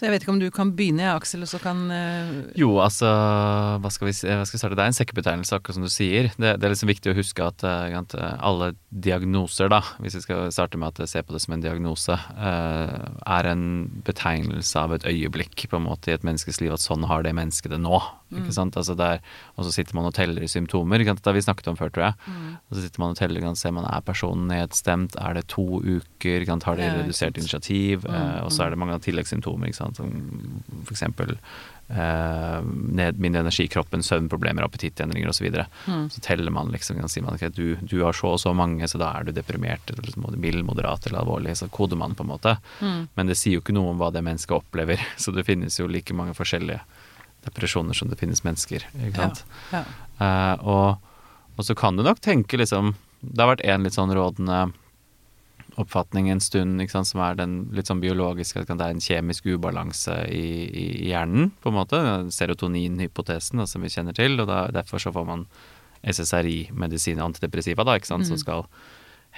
[0.00, 2.30] Så jeg vet ikke om du kan begynne, Aksel, og så kan uh...
[2.56, 3.04] Jo, altså
[3.84, 4.78] hva skal, vi, hva skal vi starte?
[4.78, 6.30] Det er en sekkebetegnelse, akkurat som du sier.
[6.40, 10.22] Det, det er liksom viktig å huske at, eh, at alle diagnoser, da, hvis vi
[10.24, 13.66] skal starte med at ser på det som en diagnose, uh, er en
[14.06, 16.72] betegnelse av et øyeblikk på en måte i et menneskes liv.
[16.72, 18.00] At sånn har det mennesket det nå.
[18.30, 18.78] ikke sant?
[18.80, 19.22] Altså det er,
[19.58, 21.02] og så sitter man og teller symptomer.
[21.02, 21.22] ikke sant?
[21.26, 22.34] Det har vi snakket om før, tror jeg.
[22.70, 25.82] Og så sitter man og teller, kan se man er personen nedstemt, er det to
[25.82, 26.68] uker, sant?
[26.70, 29.66] har de redusert initiativ, Mm, uh, og så er det mange tilleggssymptomer.
[29.70, 29.89] ikke sant?
[29.96, 30.12] Som
[30.84, 31.34] for eksempel
[31.88, 35.40] eh, ned, mindre energi i kroppen, søvnproblemer, appetittendringer osv.
[35.40, 35.66] Så, videre.
[35.86, 36.10] Mm.
[36.10, 38.88] så teller man liksom, kan si man okay, du, du har så og så mange,
[38.88, 41.56] så da er du deprimert, eller liksom, mild, moderat eller alvorlig.
[41.56, 42.56] Så koder man på en måte.
[42.80, 43.08] Mm.
[43.14, 45.00] Men det sier jo ikke noe om hva det mennesket opplever.
[45.20, 46.80] Så det finnes jo like mange forskjellige
[47.44, 48.84] depresjoner som det finnes mennesker.
[49.00, 49.44] ikke sant?
[49.72, 49.84] ja.
[50.20, 51.00] Eh, og,
[51.56, 54.58] og så kan du nok tenke liksom Det har vært en litt sånn rådende
[55.80, 59.46] oppfatning en stund, sant, som er den litt sånn biologiske, at det er en kjemisk
[59.50, 62.00] ubalanse i, i hjernen, på en måte.
[62.36, 64.38] Serotoninhypotesen, som vi kjenner til.
[64.40, 65.46] Og da, derfor så får man
[66.04, 68.44] SSRI-medisin, antidepressiva, da, ikke sant, som Mm.
[68.44, 68.64] skal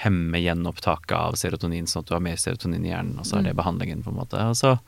[0.05, 3.43] hemme gjenopptaket av serotonin, sånn at du har mer serotonin i hjernen, og så er
[3.43, 3.63] det Mm.
[3.63, 4.39] behandlingen, på en måte.
[4.49, 4.79] Og så,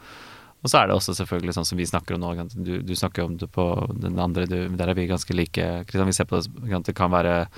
[0.64, 3.24] og så er det også selvfølgelig sånn som vi snakker om nå, du, du snakker
[3.24, 3.66] om det på
[4.00, 5.84] den andre, du, der er vi ganske like.
[5.84, 7.48] Kristian, vi ser på det, det kan være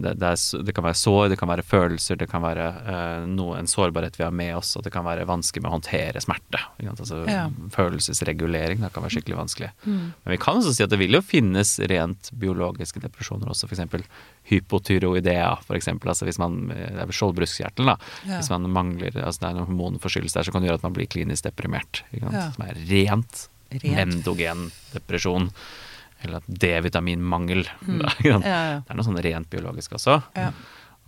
[0.00, 3.26] det, det, er, det kan være sår, det kan være følelser, det kan være uh,
[3.30, 6.22] noe, en sårbarhet vi har med oss, og det kan være vanskelig med å håndtere
[6.24, 6.60] smerte.
[6.90, 7.46] Altså, Ja.
[7.74, 9.70] Følelsesregulering det kan være skikkelig vanskelig.
[9.84, 10.00] Mm.
[10.24, 14.06] Men vi kan også si at det vil jo finnes rent biologiske depresjoner også, f.eks.
[14.50, 16.10] hypotyroidea, for eksempel.
[16.12, 17.96] Altså hvis man, det er skjoldbruskkjertelen, da.
[18.26, 18.40] Ja.
[18.40, 20.96] Hvis man mangler, altså det er noen hormonforstyrrelse der, så kan det gjøre at man
[20.96, 22.02] blir klinisk deprimert.
[22.16, 22.48] Ja.
[22.54, 23.86] Som er rent, Rent.
[24.02, 25.50] endogen depresjon.
[26.26, 27.66] Eller D-vitaminmangel.
[27.90, 28.02] Mm.
[28.22, 28.76] Ja, ja.
[28.84, 30.20] Det er noe sånn rent biologisk også.
[30.36, 30.50] Ja.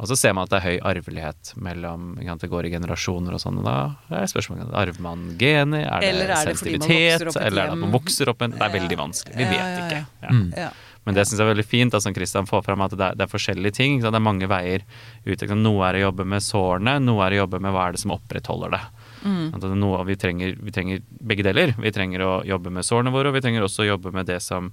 [0.01, 3.43] Og så ser man at det er høy arvelighet mellom Det går i generasjoner og
[3.43, 3.61] sånn.
[3.63, 3.75] Da
[4.11, 7.93] er spørsmålet arver man gener, er det, er det sensitivitet, eller er det at man
[7.95, 9.37] vokser opp en Det er veldig vanskelig.
[9.37, 9.85] Vi vet ja, ja.
[9.85, 10.01] ikke.
[10.25, 10.33] Ja.
[10.33, 10.49] Mm.
[10.59, 10.73] Ja.
[11.03, 13.17] Men det syns jeg er veldig fint, at som Christian får fram at det er,
[13.19, 13.97] det er forskjellige ting.
[13.97, 14.15] Ikke sant?
[14.15, 14.85] Det er mange veier
[15.27, 15.35] ut.
[15.35, 15.65] Ikke sant?
[15.65, 18.15] Noe er å jobbe med sårene, noe er å jobbe med hva er det som
[18.15, 18.83] opprettholder det.
[19.23, 19.49] Mm.
[19.51, 21.75] At det er noe, vi, trenger, vi trenger begge deler.
[21.79, 24.39] Vi trenger å jobbe med sårene våre, og vi trenger også å jobbe med det
[24.45, 24.71] som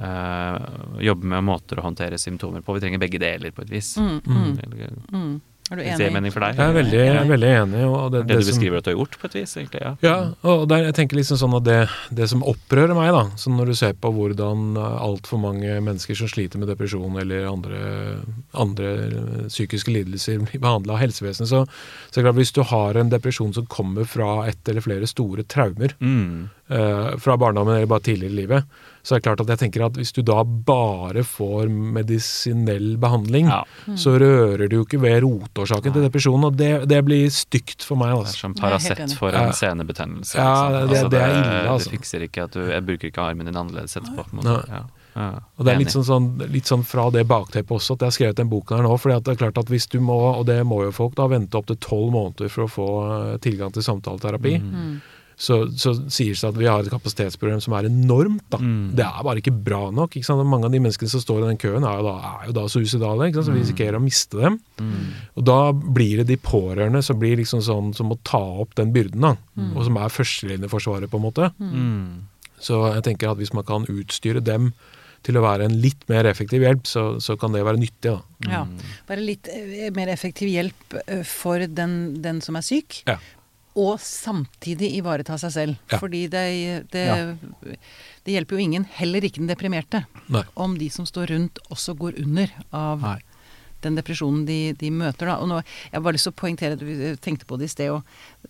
[0.00, 2.74] Jobbe med måter å håndtere symptomer på.
[2.76, 3.94] Vi trenger begge deler på et vis.
[4.00, 4.50] Mm, mm,
[5.12, 5.40] mm.
[5.70, 6.32] Er du det enig?
[6.34, 7.82] Jeg er veldig, jeg er veldig enig.
[7.86, 9.80] Og det, Det du som- beskriver at du har gjort, på et vis, egentlig.
[9.84, 9.92] Ja.
[10.02, 13.52] Ja, og der, jeg tenker liksom sånn at det, det som opprører meg, da, så
[13.54, 18.18] når du ser på hvordan altfor mange mennesker som sliter med depresjon eller andre,
[18.52, 21.62] andre eh, psykiske lidelser blir behandla av helsevesenet, så,
[22.10, 25.06] så er det klart hvis du har en depresjon som kommer fra ett eller flere
[25.06, 26.48] store traumer Mm.
[26.70, 28.64] uh, fra barndommen eller bare tidligere i livet,
[29.02, 33.48] så er det klart at jeg tenker at hvis du da bare får medisinell behandling,
[33.48, 33.62] ja.
[33.96, 37.96] så rører du jo ikke ved rotårsaken til depresjonen, og det, det blir stygt for
[38.00, 38.10] meg.
[38.12, 38.38] Det er Altså.
[38.44, 40.36] som Paracet for en senebetennelse.
[40.36, 41.90] Ja, ikke det, det- det er ille, altså.
[41.90, 44.24] Det fikser ikke at du Jeg bruker ikke armen din annerledes etterpå.
[44.28, 44.68] på en måte.
[44.68, 44.82] Ja.
[45.16, 45.40] Ja.
[45.58, 48.14] Og det er litt sånn, sånn, litt sånn fra det bakteppet også at jeg har
[48.14, 48.92] skrevet den boken her nå.
[48.96, 51.26] fordi at det er klart at hvis du må, og det må jo folk da,
[51.26, 52.86] vente opptil tolv måneder for å få
[53.32, 55.00] eh, tilgang til samtaleterapi, Mm.
[55.40, 58.44] Så, så sies det at vi har et kapasitetsproblem som er enormt.
[58.52, 58.58] da.
[58.60, 58.90] Mm.
[58.98, 60.12] Det er bare ikke bra nok.
[60.18, 60.42] ikke sant?
[60.42, 62.56] Og Mange av de menneskene som står i den køen, er jo da, er jo
[62.58, 63.30] da suicidale.
[63.30, 63.48] ikke sant?
[63.48, 64.60] Så vi risikerer å miste dem.
[64.76, 65.08] Mm.
[65.40, 68.92] Og da blir det de pårørende som blir liksom sånn som må ta opp den
[68.92, 69.34] byrden, da.
[69.72, 71.50] Og som er førstelinjeforsvaret, på en måte.
[71.56, 72.28] Mm.
[72.60, 74.74] Så jeg tenker at hvis man kan utstyre dem
[75.24, 78.12] til å være en litt mer effektiv hjelp, så, så kan det være nyttig.
[78.12, 78.20] da.
[78.48, 78.62] Ja.
[78.68, 78.94] Mm.
[79.08, 83.02] Være litt eh, mer effektiv hjelp eh, for den, den som er syk.
[83.08, 83.18] Ja.
[83.78, 85.76] Og samtidig ivareta seg selv.
[85.92, 85.98] Ja.
[86.02, 86.44] Fordi det,
[86.90, 87.34] det, Ja.
[88.26, 90.42] det hjelper jo ingen, heller ikke den deprimerte, Nei.
[90.56, 93.18] om de som står rundt også går under av Nei.
[93.82, 95.26] den depresjonen de, de møter.
[95.30, 95.38] Da.
[95.40, 97.90] Og nå, jeg har bare lyst til å poengtere, du tenkte på det i sted,
[97.94, 98.02] og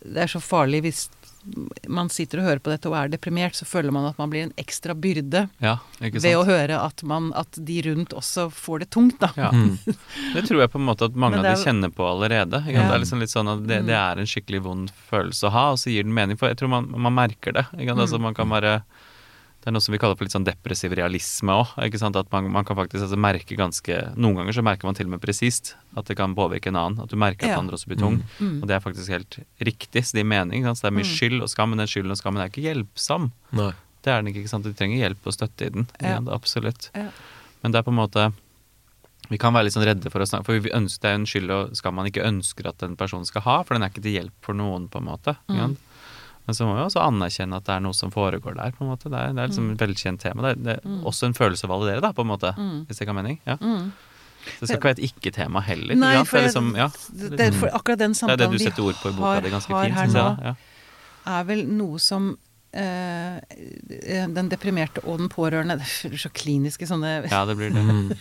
[0.02, 1.04] det er så farlig hvis
[1.88, 4.44] man sitter og hører på dette og er deprimert, så føler man at man blir
[4.44, 8.85] en ekstra byrde Ja, ikke ved å høre at, man, at de rundt også får
[8.85, 9.31] det tungt, da.
[9.40, 9.50] Ja.
[9.55, 9.79] Mm.
[10.35, 12.62] Det tror jeg på en måte at mange er, av de er- kjenner på allerede.
[12.68, 12.85] Ja.
[12.87, 15.64] Det er liksom litt sånn at det, det er en skikkelig vond følelse å ha,
[15.74, 16.38] og så gir den mening.
[16.40, 17.66] For jeg tror man, man merker det.
[17.76, 17.94] Ikke?
[17.94, 18.05] sant?
[18.07, 18.81] Altså, man kan bare
[19.60, 21.74] det er noe som vi kaller for litt sånn depressiv realisme òg.
[21.76, 25.12] At man, man kan faktisk altså, merke ganske Noen ganger så merker man til og
[25.12, 27.02] med presist at det kan påvirke en annen.
[27.04, 27.58] At du merker at Ja.
[27.60, 28.22] andre også blir tung.
[28.38, 28.62] Mm.
[28.62, 30.00] Og det er faktisk helt riktig.
[30.06, 30.64] Så det gir mening.
[30.64, 33.32] Så det er mye skyld og skam, men den skylden og skammen er ikke hjelpsom.
[33.52, 33.72] Nei.
[34.00, 34.46] Det er den ikke.
[34.46, 34.64] ikke sant?
[34.64, 35.86] Du trenger hjelp og støtte i den.
[36.00, 36.16] Ja.
[36.16, 36.20] Ja.
[36.32, 36.88] Absolutt.
[36.96, 37.10] Ja.
[37.60, 38.32] Men det er på en måte
[39.28, 41.26] Vi kan være litt sånn redde for å snakke For vi ønsker, det er en
[41.28, 44.02] skyld og skam man ikke ønsker at en person skal ha, for den er ikke
[44.02, 45.36] til hjelp for noen, på en måte.
[45.52, 45.76] Mm.
[46.50, 48.72] Men så må vi også anerkjenne at det er noe som foregår der.
[48.74, 49.06] på en måte.
[49.06, 50.42] Det er, det er liksom et velkjent tema.
[50.48, 52.50] Det er, det er også en følelse å validere, da, på en måte.
[52.58, 52.80] Mm.
[52.88, 53.38] Hvis det kan ha mening.
[53.46, 53.54] Ja.
[53.62, 53.92] Mm.
[54.40, 55.94] Så det skal ikke være et ikke-tema heller.
[56.00, 56.90] Nei, for det er liksom, ja,
[57.22, 59.18] det, er for akkurat den det er samtalen det du vi setter ord på i
[59.18, 59.98] boka har, har fint.
[60.00, 60.54] her nå, ja.
[61.36, 62.30] er vel noe som
[62.72, 63.36] eh,
[64.32, 67.84] den deprimerte og den pårørende Det er så kliniske sånne ja, det blir det.
[67.84, 68.14] Mm.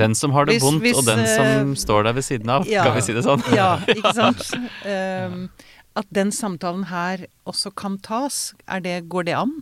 [0.00, 2.48] Den som har det Hvis- vondt, hvis, og den som eh, står der ved siden
[2.56, 2.66] av.
[2.66, 2.86] ja.
[2.86, 3.44] Skal vi si det sånn?
[3.54, 4.54] Ja, ikke sant?
[4.88, 5.50] Um,
[5.96, 9.56] at den samtalen her også kan tas, er det, går det an?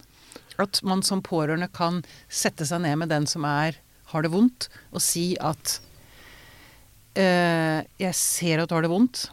[0.58, 3.78] At man som pårørende kan sette seg ned med den som er,
[4.12, 5.78] har det vondt, og si at
[7.18, 9.26] øh, Jeg ser at du har det vondt.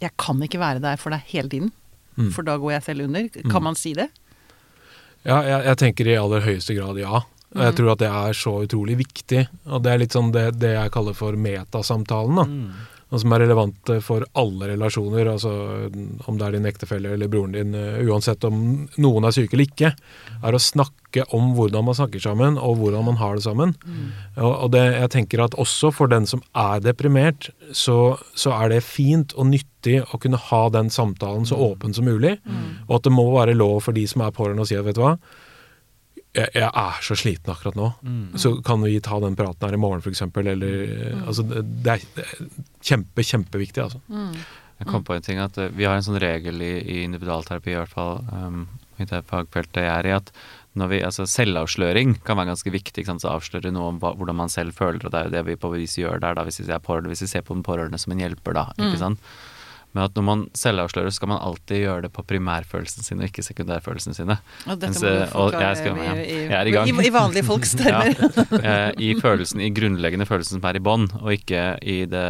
[0.00, 1.72] Jeg kan ikke være der for deg hele tiden,
[2.18, 2.32] Mm.
[2.34, 3.28] for da går jeg selv under.
[3.50, 4.08] Kan man si det?
[5.24, 7.20] Ja, jeg, jeg tenker i aller høyeste grad ja.
[7.54, 7.76] Og jeg Mm.
[7.78, 9.46] tror at det er så utrolig viktig.
[9.66, 12.34] Og det er litt sånn det, det jeg kaller for metasamtalen.
[12.34, 12.44] da.
[12.44, 12.72] Mm.
[13.08, 15.52] Og som er relevant eh, for alle relasjoner, altså
[16.28, 18.60] om det er din ektefelle eller broren din, eh, uansett om
[19.00, 19.92] noen er syke eller ikke,
[20.42, 23.72] er å snakke om hvordan man snakker sammen, og hvordan man har det sammen.
[24.36, 28.74] Og, og det, jeg tenker at også for den som er deprimert, så, så er
[28.74, 32.36] det fint og nyttig å kunne ha den samtalen så åpen som mulig,
[32.90, 35.00] og at det må være lov for de som er pårørende å si at vet
[35.00, 35.16] du hva,
[36.36, 37.88] jeg, jeg er så sliten akkurat nå.
[38.04, 38.38] Mm.
[38.40, 40.24] Så kan vi ta den praten her i morgen, f.eks.
[40.42, 42.48] Eller altså, det, det er
[42.84, 44.02] kjempe, kjempeviktig, altså.
[44.78, 47.72] Jeg kom på en ting at eh, Vi har en sånn regel i, i individualterapi,
[47.72, 48.60] i hvert fall um,
[48.98, 50.30] i det fagfeltet jeg er i, at
[50.78, 53.02] når vi, altså selvavsløring kan være ganske viktig.
[53.02, 53.24] Ikke sant?
[53.24, 55.56] Så avsløre noe om hva, hvordan man selv føler, og det er jo det vi
[55.58, 57.98] på vis gjør der, da, hvis vi, ser pårørende, hvis vi ser på den pårørende
[57.98, 58.66] som en hjelper, da.
[58.78, 59.32] ikke sant?
[59.98, 63.42] Men at når man selvavslører, skal man alltid gjøre det på primærfølelsen sin, og ikke
[63.42, 64.36] sekundærfølelsen sine.
[64.68, 66.86] Og dette Mens, må du eh, forklare jeg skal- ja, jeg er i gang.
[66.92, 68.14] i, i vanlige folks termer.
[68.62, 72.24] ja, I følelsen, i grunnleggende følelsen som er i bånn, og ikke i det,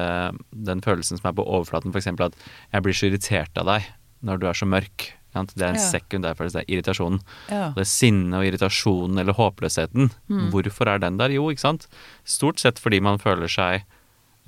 [0.71, 1.93] den følelsen som er på overflaten.
[1.93, 2.09] F.eks.
[2.17, 2.41] at
[2.73, 3.93] jeg blir så irritert av deg
[4.25, 5.11] når du er så mørk.
[5.39, 5.91] Det er en Ja.
[5.93, 7.21] sekundærfølelse, det er irritasjonen.
[7.53, 7.69] Ja.
[7.77, 10.09] Det er sinnet og irritasjonen eller håpløsheten.
[10.27, 10.49] Mm.
[10.51, 11.31] Hvorfor er den der?
[11.37, 11.85] Jo, ikke sant.
[12.25, 13.85] Stort sett fordi man føler seg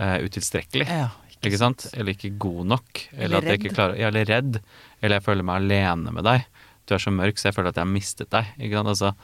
[0.01, 0.89] eh, utilstrekkelig.
[0.89, 1.87] Ja, Ikke sant?
[1.97, 3.05] Eller ikke god nok.
[3.13, 4.59] Eller, Eller at jeg ikke klarer ja, Eller redd.
[5.01, 6.45] Eller jeg føler meg alene med deg.
[6.85, 8.51] Du er så mørk, så jeg føler at jeg har mistet deg.
[8.59, 8.93] Ikke sant?
[8.93, 9.15] Altså,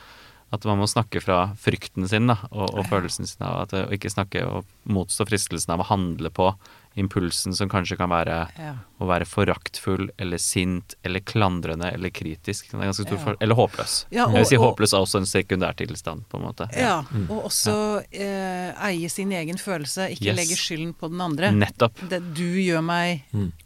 [0.54, 3.42] at man må snakke fra frykten sin da, og, og følelsen sin.
[3.44, 6.52] av at, Og ikke snakke og motstå fristelsen av å handle på
[6.96, 8.74] impulsen som kanskje kan være Ja.
[9.00, 12.70] å være foraktfull eller sint eller klandrende eller kritisk.
[12.70, 13.24] Det er ganske stor Ja.
[13.24, 14.06] for, eller håpløs.
[14.10, 16.68] Ja, jeg vil si håpløs er også en sekundærtilstand, på en måte.
[16.76, 20.36] Ja, og også eh, eie sin egen følelse, ikke Yes.
[20.36, 21.50] legge skylden på den andre.
[21.52, 22.00] Nettopp.
[22.08, 23.22] Det, du gjør meg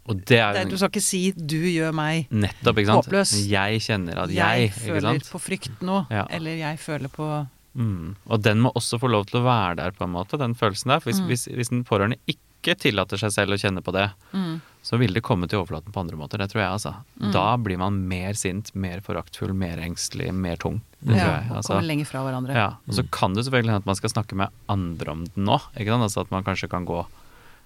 [0.07, 2.27] Og det er det, Du skal ikke si 'du gjør meg'.
[2.31, 3.05] nettopp, ikke sant.
[3.05, 3.47] Håpløs.
[3.47, 5.23] Jeg kjenner at Jeg, jeg, ikke føler sant.
[5.31, 6.07] på frykt nå.
[6.11, 6.25] Ja.
[6.29, 8.15] Eller jeg føler på Mm.
[8.27, 10.87] Og den må også få lov til å være der, på en måte, den følelsen
[10.91, 10.99] der.
[10.99, 11.27] For hvis, Mm.
[11.27, 15.13] hvis, hvis den pårørende ikke tillater seg selv å kjenne på det, mm, så vil
[15.13, 16.37] det komme til overflaten på andre måter.
[16.41, 16.93] Det tror jeg, altså.
[17.33, 20.81] Da blir man mer sint, mer foraktfull, mer engstelig, mer tung.
[21.01, 21.47] Det ja, tror jeg.
[21.49, 22.53] og Altså, komme lenger fra hverandre.
[22.53, 22.69] ja.
[22.87, 25.57] Og så kan det selvfølgelig hende at man skal snakke med andre om den nå.
[25.77, 26.03] Ikke sant?
[26.09, 27.01] Altså at man kanskje kan gå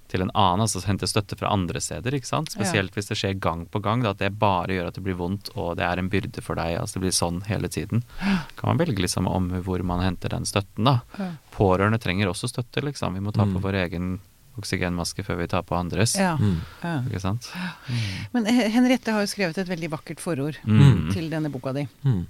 [0.08, 2.14] til en annen, altså hente støtte fra andre steder.
[2.14, 2.52] ikke sant?
[2.54, 4.04] Spesielt hvis det skjer gang på gang.
[4.04, 6.54] Da, at det bare gjør at det blir vondt, og det er en byrde for
[6.56, 6.76] deg.
[6.78, 8.04] altså Det blir sånn hele tiden.
[8.22, 11.00] Kan man velge liksom om hvor man henter den støtten, da.
[11.18, 11.32] Ja.
[11.56, 13.14] Pårørende trenger også støtte, liksom.
[13.18, 13.62] Vi må ta på Mm.
[13.66, 14.20] vår egen
[14.60, 16.16] oksygenmaske før vi tar på andres.
[16.20, 16.62] Ja, Mm.
[16.84, 17.02] ja.
[17.10, 17.50] Ikke sant?
[18.34, 21.12] Men eh, Henriette har jo skrevet et veldig vakkert forord Mm.
[21.14, 21.88] til denne boka di.
[22.04, 22.26] Mm.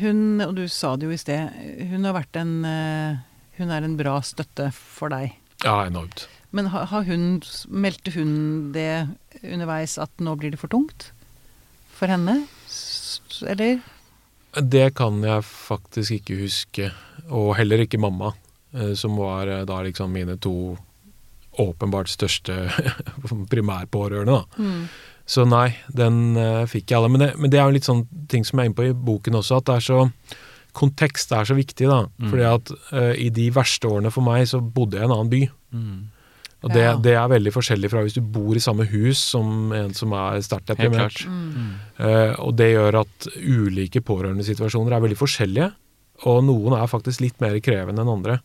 [0.00, 1.50] Hun, og du sa det jo i sted,
[1.90, 3.16] hun har vært en eh,
[3.58, 5.34] Hun er en bra støtte for deg.
[5.62, 6.26] Ja, enormt.
[6.52, 9.08] Men har, har hun Meldte hun det
[9.44, 11.10] underveis at nå blir det for tungt?
[11.92, 12.46] For henne?
[13.46, 13.82] Eller?
[14.56, 16.88] Det kan jeg faktisk ikke huske.
[17.28, 18.32] Og heller ikke mamma,
[18.74, 20.76] eh, som var da liksom mine to
[21.60, 22.54] åpenbart største
[23.52, 24.38] primærpårørende.
[24.38, 24.62] da.
[24.62, 24.86] Mm.
[25.32, 27.10] Så nei, den uh, fikk jeg alle.
[27.12, 28.94] Men det, men det er jo litt sånn ting som jeg er inne på i
[28.96, 30.00] boken også, at det er så
[30.72, 32.06] Kontekst er så viktig, da.
[32.16, 32.28] Mm.
[32.32, 35.28] Fordi at uh, i de verste årene for meg, så bodde jeg i en annen
[35.28, 35.40] by.
[35.68, 35.98] Mm.
[36.62, 36.94] Og det, Ja.
[36.96, 40.40] det er veldig forskjellig fra hvis du bor i samme hus som en som er
[40.46, 41.24] sterkt deprimert.
[41.28, 41.74] Mm.
[41.98, 45.68] Eh, og det gjør at ulike pårørendesituasjoner er veldig forskjellige.
[46.30, 48.38] Og noen er faktisk litt mer krevende enn andre.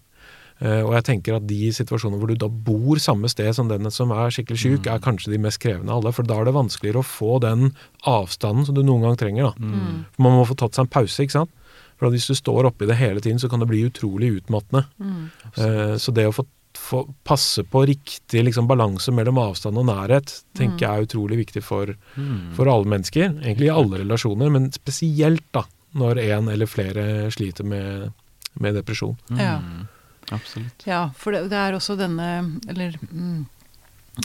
[0.60, 3.92] Eh, og jeg tenker at de situasjonene hvor du da bor samme sted som den
[3.94, 4.94] som er skikkelig syk, Mm.
[4.96, 6.12] er kanskje de mest krevende av alle.
[6.14, 7.72] For da er det vanskeligere å få den
[8.06, 9.44] avstanden som du noen gang trenger.
[9.44, 9.54] da.
[9.66, 10.06] Mm.
[10.16, 11.50] For Man må få tatt seg en pause, ikke sant.
[12.00, 14.86] For hvis du står oppi det hele tiden, så kan det bli utrolig utmattende.
[15.02, 15.32] Mm.
[15.58, 16.46] Eh, så det å få,
[16.78, 21.64] få passe på riktig liksom, balanse mellom avstand og nærhet, tenker jeg er utrolig viktig
[21.64, 22.54] for, Mm.
[22.54, 23.42] for alle mennesker.
[23.42, 25.64] Egentlig i alle relasjoner, men spesielt da
[25.96, 28.12] når en eller flere sliter med,
[28.60, 29.18] med depresjon.
[29.32, 29.60] Ja.
[30.36, 30.84] Absolutt.
[30.88, 32.28] Ja, for det, det er også denne
[32.68, 33.46] Eller mm,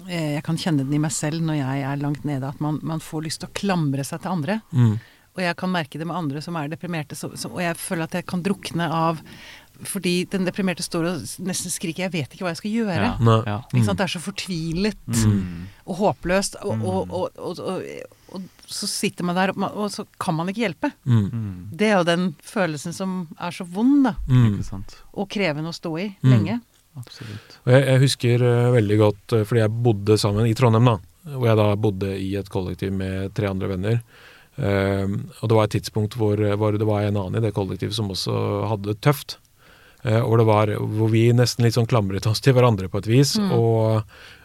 [0.09, 2.81] eh, jeg kan kjenne den i meg selv når jeg er langt nede, at man,
[2.83, 4.61] man får lyst til å klamre seg til andre.
[4.73, 4.97] Mm.
[5.37, 8.05] Og jeg kan merke det med andre som er deprimerte, så, så, og jeg føler
[8.05, 9.23] at jeg kan drukne av
[9.89, 13.07] Fordi den deprimerte står og nesten skriker 'jeg vet ikke hva jeg skal gjøre'.
[13.19, 13.43] Ja.
[13.47, 13.55] Ja.
[13.75, 13.99] Ikke sant?
[13.99, 15.67] Det er så fortvilet Mm.
[15.87, 16.83] og håpløst, og, Mm.
[16.85, 17.83] og, og, og, og,
[18.35, 20.93] og så sitter man der, og, man, og så kan man ikke hjelpe.
[21.07, 21.31] Mm.
[21.33, 21.69] Mm.
[21.75, 24.15] Det er jo den følelsen som er så vond, da.
[24.29, 24.63] Mm.
[25.15, 26.31] Og krevende å stå i Mm.
[26.31, 26.61] lenge.
[26.97, 27.59] Absolutt.
[27.67, 30.99] Og jeg, jeg husker uh, veldig godt, uh, fordi jeg bodde sammen i Trondheim, da.
[31.27, 34.03] Hvor jeg da bodde i et kollektiv med tre andre venner.
[34.61, 37.97] Ehm, og det var et tidspunkt hvor, hvor det var en annen i det kollektivet
[37.97, 38.35] som også
[38.69, 39.39] hadde det tøft.
[40.05, 43.09] Eh, og det var hvor vi nesten litt sånn klamret oss til hverandre på et
[43.11, 43.37] vis.
[43.41, 43.53] Mm.
[43.57, 44.03] Og,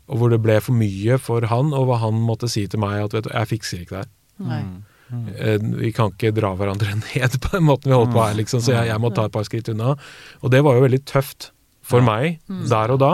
[0.08, 3.04] og hvor det ble for mye for han, og hva han måtte si til meg
[3.08, 4.14] at vet du, jeg fikser ikke det her.
[4.48, 4.62] Nei.
[4.64, 4.78] Mm.
[5.08, 5.28] Mm.
[5.40, 8.64] Eh, Vi kan ikke dra hverandre ned på den måten vi holdt på her, liksom,
[8.64, 9.96] så jeg, jeg må ta et par skritt unna.
[10.44, 11.52] Og det var jo veldig tøft
[11.88, 12.06] for Ja.
[12.14, 12.64] meg Mm.
[12.70, 13.14] der og da.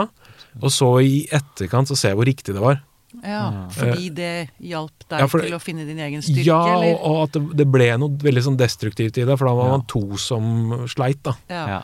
[0.62, 2.80] Og så i etterkant så ser jeg hvor riktig det var.
[3.24, 3.66] Ja, Ja.
[3.72, 6.98] fordi det hjalp deg Ja, for- til å finne din egen styrke, ja, og, eller?
[7.02, 9.76] og at det, det ble noe veldig sånn destruktivt i det, for da var Ja.
[9.78, 11.32] man to som sleit, da.
[11.48, 11.66] Ja.
[11.68, 11.82] Ja.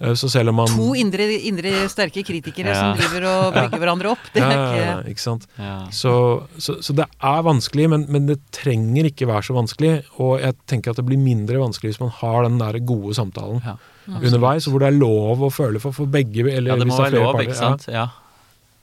[0.00, 2.94] Eh, Så selv om man To indre, indre sterke kritikere Ja.
[2.94, 4.18] som driver og bygger hverandre opp.
[4.32, 5.46] Det er ikke ikke sant.
[5.58, 5.88] Ja.
[5.90, 10.04] Så, så, så det er vanskelig, men, men det trenger ikke være så vanskelig.
[10.20, 13.60] Og jeg tenker at det blir mindre vanskelig hvis man har den der gode samtalen
[13.64, 13.74] Ja.
[14.08, 16.46] underveis, hvor det er lov å føle for, for begge.
[16.48, 17.86] Eller Ja, det må hvis er være lov, parter, ikke sant?
[17.88, 18.06] Ja.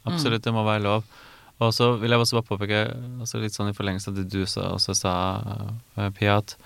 [0.06, 1.04] Absolutt, det må være lov.
[1.64, 2.80] Og så vil jeg også bare påpeke,
[3.24, 5.14] altså litt sånn i forlengelse av det du sa, også sa,
[5.96, 6.58] eh, Pia, at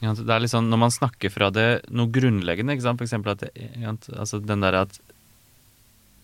[0.00, 3.32] det er litt sånn, når man snakker fra det noe grunnleggende, ikke sant, for eksempel
[3.32, 4.98] at altså den der at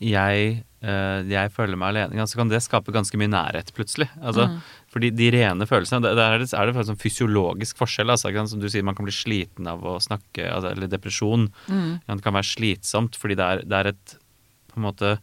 [0.02, 4.08] jeg, eh, jeg føler meg alene, så kan det skape ganske mye nærhet plutselig.
[4.20, 4.60] Altså, Mm.
[4.92, 8.10] Fordi de rene følelsene, der er det, er det faktisk en fysiologisk forskjell.
[8.10, 11.50] Altså, som du sier, man kan bli sliten av å snakke, altså, eller depresjon.
[11.68, 12.00] mm.
[12.08, 14.18] Ja, Det kan være slitsomt, fordi det er, det er et
[14.72, 15.18] på en måte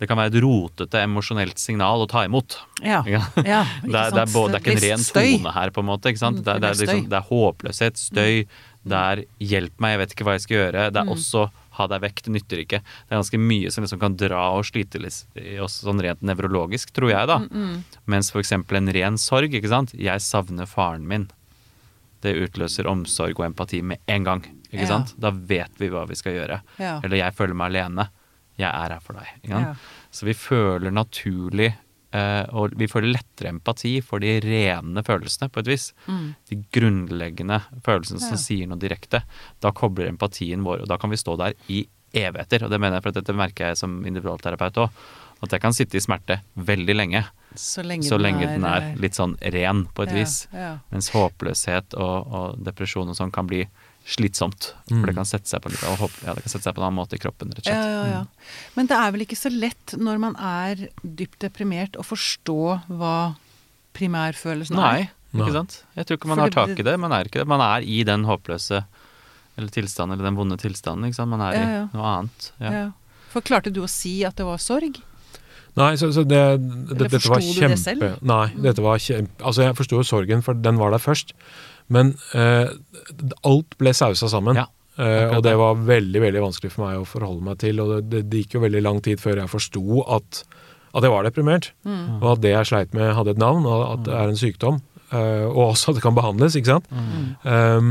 [0.00, 2.56] Det kan være et rotete emosjonelt signal å ta imot.
[2.80, 3.02] Ja.
[3.04, 3.36] Ikke sant?
[3.44, 6.08] Det er, det, er, både, det er ikke en ren tone her, på en måte.
[6.14, 6.38] Ikke sant?
[6.40, 8.46] Mm, Det, det, er liksom, det er håpløshet, støy,
[8.90, 10.86] det er 'hjelp meg, jeg vet ikke hva jeg skal gjøre'.
[10.94, 11.12] Det er Mm.
[11.12, 11.42] også
[11.76, 12.80] ha deg vekk, det nytter ikke.
[12.80, 14.96] Det er ganske mye som liksom kan dra og slite
[15.36, 17.38] i oss sånn rent nevrologisk, tror jeg, da.
[18.08, 19.92] Mens for eksempel en ren sorg, ikke sant.
[19.92, 21.28] Jeg savner faren min.
[22.24, 24.42] Det utløser omsorg og empati med en gang.
[24.72, 24.96] Ikke Ja.
[24.96, 25.14] sant?
[25.20, 26.60] Da vet vi hva vi skal gjøre.
[26.78, 27.00] Ja.
[27.04, 28.08] Eller jeg føler meg alene.
[28.60, 29.30] Jeg er her for deg.
[29.48, 29.74] Ja.
[30.12, 31.70] Så vi føler naturlig
[32.12, 35.88] eh, og vi føler lettere empati for de rene følelsene, på et vis.
[36.50, 38.26] De grunnleggende følelsene Mm.
[38.26, 38.28] Ja.
[38.34, 39.22] som sier noe direkte.
[39.62, 42.64] Da kobler empatien vår, og da kan vi stå der i evigheter.
[42.66, 44.90] Og det mener jeg, for dette merker jeg som individualterapeut òg.
[45.42, 47.22] At jeg kan sitte i smerte veldig lenge,
[47.56, 50.34] Så lenge, så lenge den er eh, litt sånn ren, på et ja, vis.
[50.52, 50.72] Ja.
[50.92, 53.62] Mens håpløshet og, og depresjon og sånn kan bli
[54.06, 54.72] slitsomt.
[54.88, 57.14] For det kan sette seg på, ja, det kan sette seg på en annen måte
[57.18, 57.92] i kroppen, rett og Ja, slett.
[57.94, 58.62] ja, ja.
[58.76, 62.56] Men det er vel ikke så lett når man er dypt deprimert å forstå
[62.88, 63.14] hva
[63.96, 65.12] primærfølelsen Nei, er.
[65.36, 65.76] ikke sant?
[65.98, 66.96] Jeg tror ikke man For har tak i det.
[67.02, 67.46] Man er ikke det.
[67.50, 68.82] Man er i den håpløse
[69.58, 71.06] eller tilstanden, eller den vonde tilstanden.
[71.10, 71.30] Ikke sant?
[71.34, 71.84] Man er Ja, ja.
[71.92, 72.50] i noe annet.
[72.62, 72.70] Ja.
[72.72, 72.84] Ja.
[73.30, 74.98] For klarte du å si at det var sorg?
[75.78, 77.78] Nei, så, så det, det, Eller dette var forsto du det kjempe...
[77.78, 78.02] selv?
[78.02, 78.24] Mm.
[78.26, 79.36] Nei, dette var kjempe...
[79.46, 81.34] Altså, jeg forsto jo sorgen, for den var der først.
[81.90, 82.70] Men eh,
[83.46, 84.58] alt ble sausa sammen.
[84.60, 84.68] Ja,
[85.00, 87.80] Eh, og det var veldig veldig vanskelig for meg å forholde meg til.
[87.82, 90.42] Og det, det, det gikk jo veldig lang tid før jeg forsto at,
[90.92, 91.72] at jeg var deprimert.
[91.88, 92.20] Mm.
[92.20, 94.80] Og at det jeg sleit med, hadde et navn, og at det er en sykdom.
[95.10, 96.90] eh, og også at det kan behandles, ikke sant.
[96.92, 97.24] Mm.
[97.46, 97.88] Um,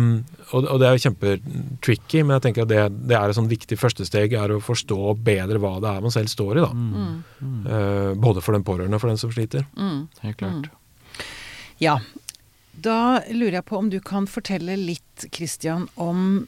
[0.52, 3.52] og, og det er jo kjempetricky, men jeg tenker at det, det er et sånn
[3.52, 6.66] viktig første steg er å forstå bedre hva det er man selv står i.
[6.68, 6.72] da.
[6.76, 7.60] Mm.
[7.66, 9.66] Eh, både for den pårørende og for den som sliter.
[9.80, 10.06] Mm.
[10.26, 10.72] Helt klart.
[11.80, 12.00] Ja.
[12.86, 16.48] Da lurer jeg på om du kan fortelle litt, Christian, om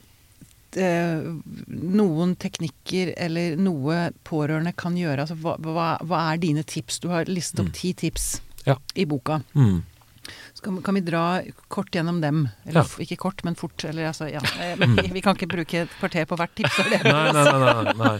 [0.80, 1.24] eh,
[1.68, 5.26] noen teknikker eller noe pårørende kan gjøre.
[5.26, 7.02] Altså, hva, hva, hva er dine tips?
[7.04, 8.34] Du har listet opp ti tips
[8.68, 8.78] Ja.
[8.96, 9.42] i boka.
[9.58, 9.82] Mm.
[10.62, 11.42] Kan, kan vi dra
[11.74, 12.44] kort gjennom dem?
[12.68, 13.04] Eller Ja.
[13.04, 13.84] ikke kort, men fort.
[13.88, 14.42] Eller altså, ja.
[14.62, 16.78] Eh, Vi, vi kan ikke bruke et kvarter på hvert tips.
[16.90, 17.00] det.
[17.08, 17.60] Nei, nei, nei.
[17.60, 18.18] nei, nei.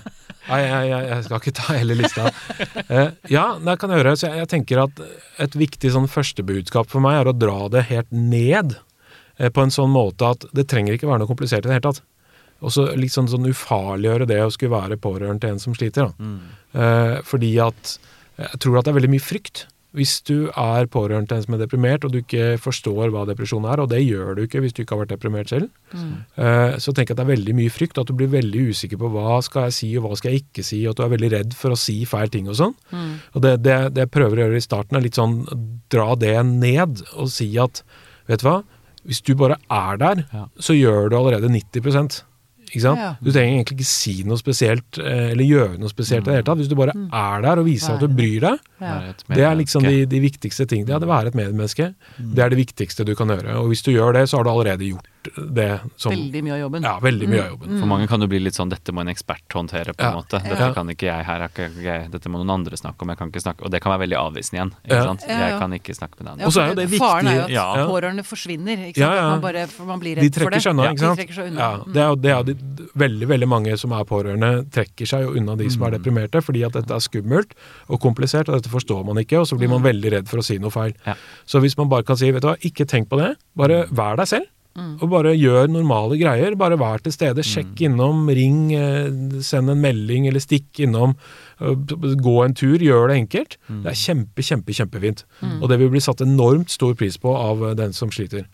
[0.50, 2.30] nei jeg, jeg, jeg skal ikke ta hele lista.
[2.90, 4.16] Eh, ja, det kan jeg gjøre.
[4.18, 5.04] Så jeg, jeg tenker at
[5.46, 8.78] et viktig sånn førstebudskap for meg er å dra det helt ned.
[9.38, 11.88] Eh, på en sånn måte at det trenger ikke være noe komplisert i det hele
[11.92, 12.02] tatt.
[12.62, 16.10] Og så litt sånn, sånn ufarliggjøre det å skulle være pårørende til en som sliter.
[16.10, 16.26] Da.
[16.26, 16.42] Mm.
[16.78, 17.96] Eh, fordi at
[18.42, 19.64] jeg tror at det er veldig mye frykt.
[19.94, 23.66] Hvis du er pårørende til en som er deprimert, og du ikke forstår hva depresjon
[23.68, 26.14] er, og det gjør du ikke hvis du ikke har vært deprimert selv, Mm.
[26.38, 28.98] eh, så tenker jeg at det er veldig mye frykt, at du blir veldig usikker
[28.98, 31.12] på hva skal jeg si og hva skal jeg ikke si, og at du er
[31.18, 32.76] veldig redd for å si feil ting og sånn.
[32.94, 33.12] Mm.
[33.36, 35.36] Og det, det, det jeg prøver å gjøre i starten, er litt sånn
[35.92, 37.84] dra det ned og si at
[38.32, 38.62] vet du hva,
[39.04, 40.46] hvis du bare er der, Ja.
[40.58, 42.24] så gjør du allerede 90
[42.72, 43.00] ikke sant?
[43.04, 43.10] Ja.
[43.20, 46.48] Du trenger egentlig ikke si noe spesielt eh, eller gjøre noe spesielt i det hele
[46.48, 46.62] tatt.
[46.62, 48.96] Hvis du bare er der og viser at du bryr deg, Ja.
[49.30, 50.96] Det er liksom de, de viktigste tingene.
[50.96, 51.92] Ja, det være et medmenneske.
[52.18, 53.60] Det er det viktigste du kan gjøre.
[53.62, 55.21] Og hvis du gjør det, så har du allerede gjort
[55.54, 56.84] det som Veldig mye av jobben.
[56.84, 57.80] Ja, veldig mye av jobben.
[57.80, 60.18] For mange kan det bli litt sånn 'dette må en ekspert håndtere', på en Ja.
[60.18, 60.42] måte.
[60.44, 60.74] Dette Ja.
[60.74, 63.42] kan ikke jeg her, er ikke dette må noen andre snakke om, jeg kan ikke
[63.42, 64.72] snakke Og det kan være veldig avvisende igjen.
[64.86, 65.04] Ikke Ja.
[65.06, 65.22] sant?
[65.28, 65.48] Ja, ja.
[65.50, 66.46] Jeg kan ikke snakke med den Ja.
[66.46, 67.76] Og så er jo det Faren er jo at Ja.
[67.88, 68.78] pårørende forsvinner.
[68.90, 68.98] Ikke sant?
[68.98, 69.30] Ja, ja.
[69.32, 70.62] Man, bare, for man blir redd De for det.
[70.64, 71.18] seg unna, ikke sant?
[71.18, 71.60] De trekker seg unna.
[71.60, 72.54] Ja, det er det er de,
[72.98, 76.64] veldig veldig mange som er pårørende, trekker seg jo unna de som er deprimerte, fordi
[76.66, 77.52] at dette er skummelt
[77.90, 80.44] og komplisert, og dette forstår man ikke, og så blir man veldig redd for å
[80.44, 80.94] si noe feil.
[81.06, 81.14] Ja.
[81.46, 84.16] Så hvis man bare kan si, vet du hva, ikke tenk på det, bare vær
[84.18, 84.46] deg selv.
[85.02, 86.56] Og bare gjør normale greier.
[86.56, 87.44] Bare vær til stede.
[87.44, 89.10] Sjekk innom, ring, eh,
[89.44, 91.16] send en melding eller stikk innom.
[91.60, 92.78] eh, Gå en tur.
[92.80, 93.58] Gjør det enkelt.
[93.68, 95.24] Det er kjempe, kjempe, kjempefint.
[95.62, 98.46] Og det vil bli satt enormt stor pris på av eh, den som sliter.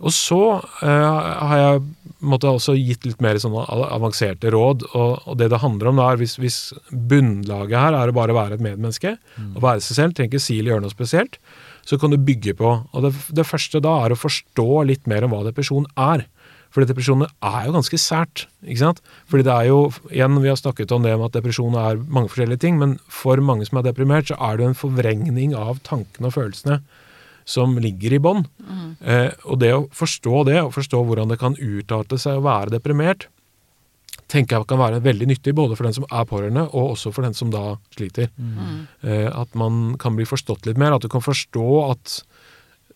[0.00, 1.82] Og så uh, har jeg
[2.20, 4.82] måtte også gitt litt mer sånne avanserte råd.
[4.94, 8.34] Og, og det det handler om da, er hvis, hvis bunnlaget her er å bare
[8.34, 9.16] være et medmenneske,
[9.54, 11.38] og være seg selv, trenger ikke si eller gjøre noe spesielt,
[11.88, 12.74] så kan du bygge på.
[12.92, 16.26] Og det, det første da er å forstå litt mer om hva depresjon er.
[16.72, 18.46] For depresjon er jo ganske sært.
[18.64, 19.02] ikke sant?
[19.28, 22.32] Fordi det er jo, igjen, Vi har snakket om det med at depresjon er mange
[22.32, 26.30] forskjellige ting, men for mange som er deprimert, så er det en forvrengning av tankene
[26.30, 26.80] og følelsene
[27.44, 28.46] som ligger i bånn.
[29.02, 32.76] Eh, og det å forstå det, og forstå hvordan det kan utarte seg å være
[32.78, 33.26] deprimert,
[34.30, 37.26] tenker jeg kan være veldig nyttig både for den som er pårørende, og også for
[37.26, 38.30] den som da sliter.
[39.02, 42.22] Eh, at man kan bli forstått litt mer, at du kan forstå at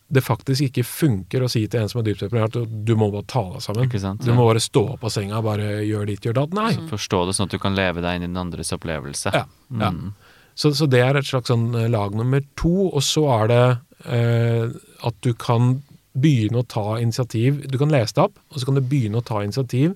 [0.06, 3.08] det faktisk ikke funker å si til en som er dypt deprimert at du må
[3.10, 3.88] bare ta deg sammen.
[3.88, 4.22] Ikke sant?
[4.22, 6.54] Du må bare stå opp av senga, bare gjør ditt, gjør datt.
[6.54, 6.70] Nei.
[6.92, 9.34] Forstå det sånn at du kan leve deg inn i den andres opplevelse.
[9.34, 9.44] Ja,
[9.80, 9.90] ja.
[9.90, 10.14] Mm.
[10.56, 12.86] Så, så det er et slags sånn eh, lag nummer to.
[12.86, 13.64] Og så er det
[14.08, 15.74] eh, at du kan
[16.16, 17.64] begynne å ta initiativ.
[17.68, 19.92] Du kan lese det opp, og så kan du begynne å ta initiativ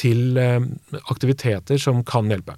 [0.00, 0.58] til eh,
[1.12, 2.56] aktiviteter som kan hjelpe.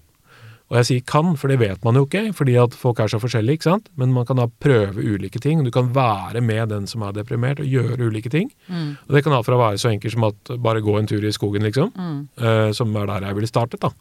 [0.73, 3.19] Og jeg sier kan, for det vet man jo ikke, fordi at folk er så
[3.21, 3.91] forskjellige, ikke sant.
[4.01, 5.61] Men man kan da prøve ulike ting.
[5.67, 8.49] Du kan være med den som er deprimert, og gjøre ulike ting.
[8.73, 8.95] Mm.
[9.05, 11.35] Og det kan alt fra være så enkelt som at bare gå en tur i
[11.37, 11.93] skogen, liksom.
[11.93, 12.23] Mm.
[12.41, 13.93] eh, som er der jeg ville startet, da.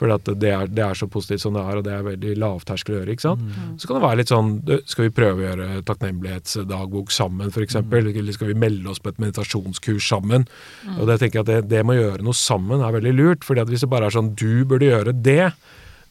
[0.00, 2.96] For det er, det er så positivt som det er, og det er veldig lavterskel
[2.96, 3.14] å gjøre.
[3.14, 3.42] ikke sant?
[3.44, 3.74] Mm.
[3.78, 4.52] Så kan det være litt sånn
[4.88, 7.78] Skal vi prøve å gjøre takknemlighetsdagbok sammen, f.eks.?
[7.82, 10.48] Eller skal vi melde oss på et meditasjonskurs sammen?
[10.96, 13.46] Og det tenker jeg at det, det med å gjøre noe sammen er veldig lurt.
[13.46, 15.52] fordi at hvis det bare er sånn du burde gjøre det,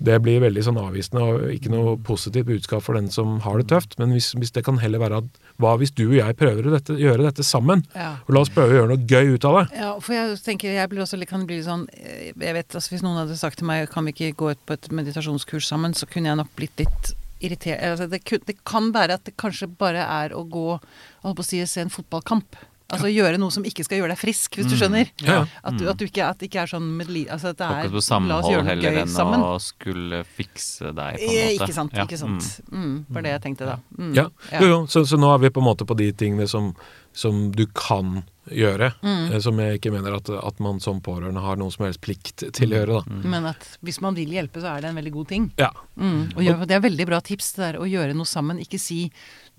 [0.02, 3.68] det blir veldig sånn avvisende og ikke noe positivt budskap for den som har det
[3.70, 3.97] tøft.
[4.02, 6.74] Men hvis, hvis det kan heller være at hva hvis du og jeg prøver å
[6.74, 7.84] dette, gjøre dette sammen?
[7.93, 8.16] Ja.
[8.26, 9.66] Og la oss prøve å gjøre noe gøy ut av det.
[9.78, 13.04] Ja, for jeg tenker jeg blir også, kan bli sånn eh, Jeg vet, altså Hvis
[13.06, 16.10] noen hadde sagt til meg kan vi ikke gå ut på et meditasjonskurs sammen, så
[16.10, 17.82] kunne jeg nok blitt litt irritert.
[17.86, 21.47] Altså, det, det kan være at det kanskje bare er å gå holdt på å
[21.47, 22.58] si, se en fotballkamp.
[22.92, 25.10] Altså gjøre noe som ikke skal gjøre deg frisk, hvis du skjønner.
[25.24, 25.46] Ja, ja.
[25.64, 27.68] At, du, at, du ikke, at det ikke er sånn med, li- altså at det
[27.68, 29.39] er, Fokus på La oss samhold gjøre noe heller gøy enn sammen.
[29.48, 31.56] å skulle fikse deg, på en Eh, måte.
[31.64, 31.94] Ikke sant.
[31.96, 32.50] Ja, ikke sant.
[32.72, 33.78] Mm, var det jeg tenkte da.
[33.98, 34.28] Mm, Ja,
[34.60, 34.82] Jo, jo.
[34.88, 36.74] Så, så nå er vi på en måte på de tingene som,
[37.14, 38.92] som du kan gjøre.
[39.04, 39.32] Mm.
[39.32, 42.44] eh, Som jeg ikke mener at, at man som pårørende har noen som helst plikt
[42.52, 43.00] til å gjøre.
[43.00, 43.04] da.
[43.08, 43.30] Mm.
[43.30, 45.52] Men at hvis man vil hjelpe, så er det en veldig god ting.
[45.62, 45.70] Ja.
[45.96, 46.34] Mm.
[46.36, 48.60] Og gjør, det er veldig bra tips det der å gjøre noe sammen.
[48.60, 49.12] Ikke si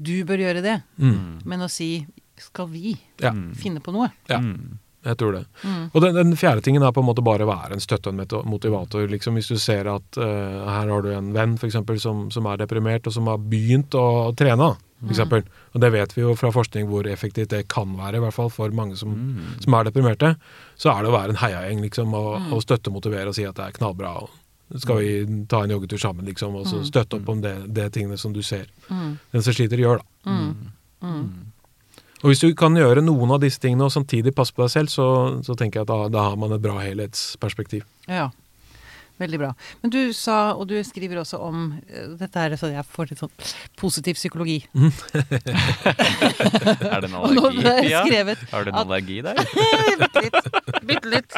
[0.02, 1.42] 'du bør gjøre det', Mm.
[1.46, 2.06] men å si
[2.42, 3.30] 'skal vi Ja.
[3.32, 3.54] Mm.
[3.54, 4.10] finne på noe'?
[4.28, 4.38] Ja.
[4.38, 4.78] Mm.
[5.04, 5.46] Jeg tror det.
[5.64, 5.90] Mm.
[5.94, 8.20] Og den, den fjerde tingen er på en måte bare å være en støtte og
[8.20, 9.08] en motivator.
[9.08, 10.22] liksom Hvis du ser at uh,
[10.70, 13.90] her har du en venn for eksempel, som, som er deprimert, og som har begynt
[13.98, 14.76] å trene.
[15.02, 15.42] For eksempel.
[15.74, 18.48] Og det vet vi jo fra forskning hvor effektivt det kan være, i hvert fall
[18.48, 19.60] for mange som, Mm.
[19.60, 20.36] som er deprimerte.
[20.78, 23.42] Så er det å være en heiagjeng liksom, og, og støtte og motivere og si
[23.44, 24.22] at det er knallbra.
[24.22, 24.30] og
[24.78, 26.84] skal vi ta en joggetur sammen, liksom, og så Mm.
[26.86, 28.66] støtte opp om det, det tingene som du ser.
[28.88, 29.18] Mm.
[29.32, 30.30] Den som sliter, gjør, da.
[31.02, 31.51] Mm.
[32.22, 34.92] Og hvis du kan gjøre noen av disse tingene og samtidig passe på deg selv,
[34.92, 35.06] så,
[35.42, 37.82] så tenker jeg at da, da har man et bra helhetsperspektiv.
[38.06, 38.28] Ja.
[39.20, 39.50] Veldig bra.
[39.82, 43.20] Men du sa, og du skriver også om eh, Dette er så jeg får litt
[43.20, 43.32] sånn
[43.78, 44.58] positiv psykologi.
[46.82, 49.36] Er det en allergi, har skrevet Har du en at- allergi der?
[50.02, 50.38] Bitte litt.
[50.88, 51.36] Bitte litt.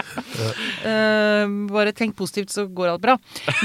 [0.85, 3.17] Uh, bare tenk positivt, så går alt bra.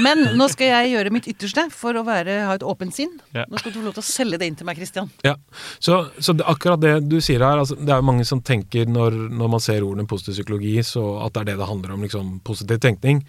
[0.04, 3.14] Men nå skal jeg gjøre mitt ytterste for å være, ha et åpent sinn.
[3.36, 3.46] Ja.
[3.50, 5.10] Nå skal du få lov til å selge det inn til meg, Christian.
[5.26, 5.36] Ja,
[5.78, 8.90] Så, så det, akkurat det du sier her, altså, det er jo mange som tenker
[8.90, 12.04] når, når man ser ordene positiv psykologi, så at det er det det handler om,
[12.06, 13.24] liksom positiv tenkning.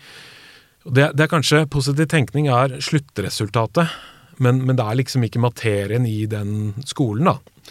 [0.83, 3.91] Det, det er kanskje Positiv tenkning er sluttresultatet,
[4.41, 7.67] men, men det er liksom ikke materien i den skolen, da.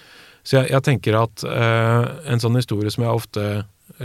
[0.47, 3.47] Så jeg, jeg tenker at eh, en sånn historie som jeg ofte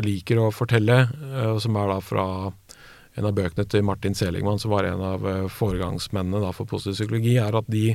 [0.03, 2.25] liker å fortelle, eh, som er da fra
[3.15, 6.97] en av bøkene til Martin Seligman, som var en av eh, foregangsmennene da for positiv
[6.97, 7.93] psykologi, er at de,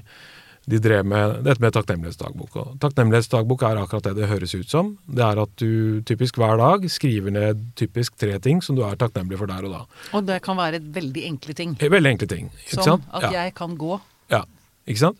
[0.69, 2.57] de drev med dette med takknemlighetsdagbok.
[2.61, 4.93] Og takknemlighetsdagbok er akkurat det det høres ut som.
[5.09, 8.95] Det er at du typisk hver dag skriver ned typisk tre ting som du er
[9.01, 9.81] takknemlig for der og da.
[10.15, 11.75] Og det kan være veldig enkle ting.
[11.81, 12.51] Veldig enkle ting.
[12.67, 13.09] ikke Som sant?
[13.13, 13.33] at Ja.
[13.45, 14.01] jeg kan gå.
[14.31, 14.45] Ja,
[14.87, 15.19] ikke sant?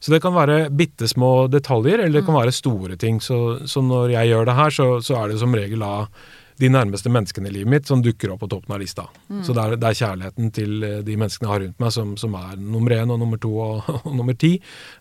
[0.00, 3.18] Så det kan være bitte små detaljer, eller det kan være store ting.
[3.20, 6.06] Så, så når jeg gjør det her, så, så er det som regel da
[6.60, 9.04] de nærmeste menneskene i livet mitt som dukker opp på toppen av lista.
[9.44, 12.14] Så det er, det er kjærligheten til eh, de menneskene jeg har rundt meg som,
[12.20, 14.54] som er nummer én og nummer to og, og nummer ti.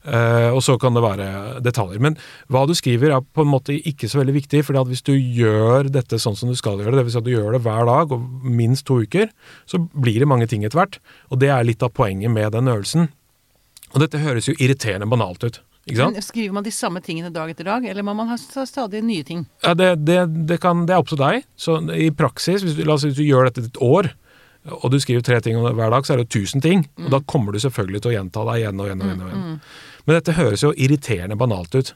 [0.04, 1.30] Eh, og så kan det være
[1.66, 2.04] detaljer.
[2.04, 2.18] Men
[2.52, 5.92] hva du skriver er på en måte ikke så veldig viktig, for hvis du gjør
[5.94, 7.16] dette sånn som du skal gjøre det, dvs.
[7.16, 9.32] Si at du gjør det hver dag og minst to uker,
[9.70, 11.00] så blir det mange ting etter hvert.
[11.32, 13.10] Og det er litt av poenget med den øvelsen.
[13.94, 15.62] Og dette høres jo irriterende banalt ut.
[15.86, 19.24] Men skriver man de samme tingene dag etter dag, eller må man ha stadig nye
[19.24, 19.46] ting?
[19.62, 20.20] Ja, det, det,
[20.50, 21.46] det, kan, det er opp til deg.
[21.56, 24.10] Så i praksis, hvis du, la oss si hvis du gjør dette et år,
[24.66, 26.88] og du skriver tre ting hver dag, så er det tusen ting.
[26.98, 29.22] Og da kommer du selvfølgelig til å gjenta deg igjen og igjen og igjen.
[29.22, 29.60] og igjen.
[30.06, 31.92] Men dette høres jo irriterende banalt ut.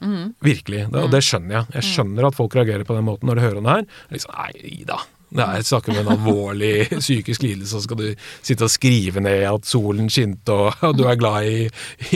[0.45, 0.85] Virkelig.
[0.93, 1.71] Det, og det skjønner jeg.
[1.79, 3.89] Jeg skjønner at folk reagerer på den måten når de hører om det her.
[4.13, 4.51] Liksom, Nei,
[4.83, 5.01] Ida.
[5.29, 8.07] Det er snakker om en alvorlig psykisk lidelse, så skal du
[8.41, 11.67] sitte og skrive ned at solen skinte og, og du er glad i,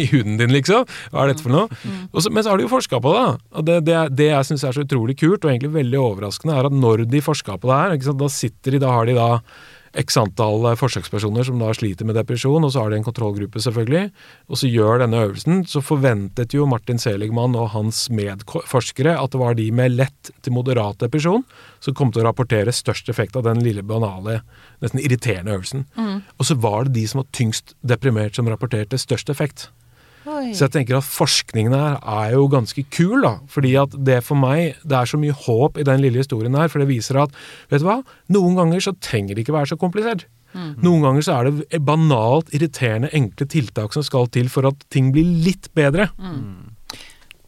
[0.01, 0.87] i hunden din, liksom.
[1.11, 1.81] Hva er dette for noe?
[2.11, 3.27] Og så, men så har de jo forska på det.
[3.53, 6.69] Og det, det, det jeg syns er så utrolig kult, og egentlig veldig overraskende, er
[6.69, 9.29] at når de forska på det her, da sitter de, da har de da
[9.99, 13.61] x antall eh, forsøkspersoner som da sliter med depresjon, og så har de en kontrollgruppe,
[13.63, 14.09] selvfølgelig.
[14.49, 19.41] Og så gjør denne øvelsen, så forventet jo Martin Seligman og hans medforskere at det
[19.41, 21.45] var de med lett til moderat depresjon
[21.83, 24.41] som kom til å rapportere størst effekt av den lille, banale,
[24.83, 25.85] nesten irriterende øvelsen.
[26.39, 29.69] Og så var det de som var tyngst deprimert som rapporterte størst effekt.
[30.25, 30.53] Oi.
[30.55, 33.33] Så jeg tenker at forskningen her er jo ganske kul, da.
[33.51, 36.69] Fordi at det for meg, det er så mye håp i den lille historien her.
[36.71, 37.33] For det viser at,
[37.69, 37.97] vet du hva,
[38.31, 40.25] noen ganger så trenger det ikke være så komplisert.
[40.53, 45.09] Noen ganger så er det banalt irriterende enkle tiltak som skal til for at ting
[45.15, 46.05] blir litt bedre.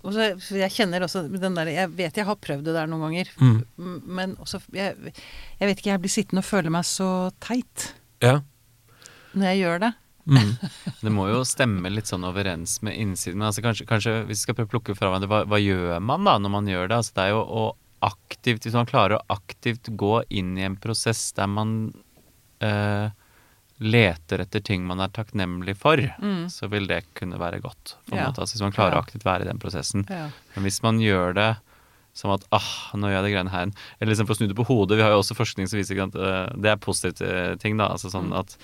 [0.06, 3.08] Og så, jeg kjenner også den der Jeg vet jeg har prøvd det der noen
[3.08, 4.02] ganger, Mm.
[4.06, 4.96] men også jeg,
[5.60, 8.40] jeg vet ikke, jeg blir sittende og føle meg så teit Ja.
[9.34, 9.94] når jeg gjør det.
[10.28, 10.56] Mm.
[11.06, 13.38] Det må jo stemme litt sånn overens med innsiden.
[13.40, 16.00] Men altså kanskje, kanskje hvis vi skal prøve å plukke fra hverandre, hva, hva gjør
[16.02, 16.98] man da når man gjør det?
[17.02, 17.66] Altså det er jo å
[18.06, 21.72] aktivt, Hvis man klarer å aktivt gå inn i en prosess der man
[22.62, 23.08] eh,
[23.82, 26.46] leter etter ting man er takknemlig for, Mm.
[26.54, 27.96] så vil det kunne være godt.
[28.08, 28.28] På Ja.
[28.32, 30.06] Altså, hvis man klarer å aktivt være i den prosessen.
[30.10, 30.30] Ja.
[30.56, 31.50] Men hvis man gjør det
[32.16, 34.56] som at ah, nå gjør jeg det greiene her Eller liksom for å snu det
[34.56, 37.56] på hodet, vi har jo også forskning som viser at uh, det er positivt eh,
[37.60, 37.90] ting, da.
[37.92, 38.40] Altså sånn Mm.
[38.40, 38.56] at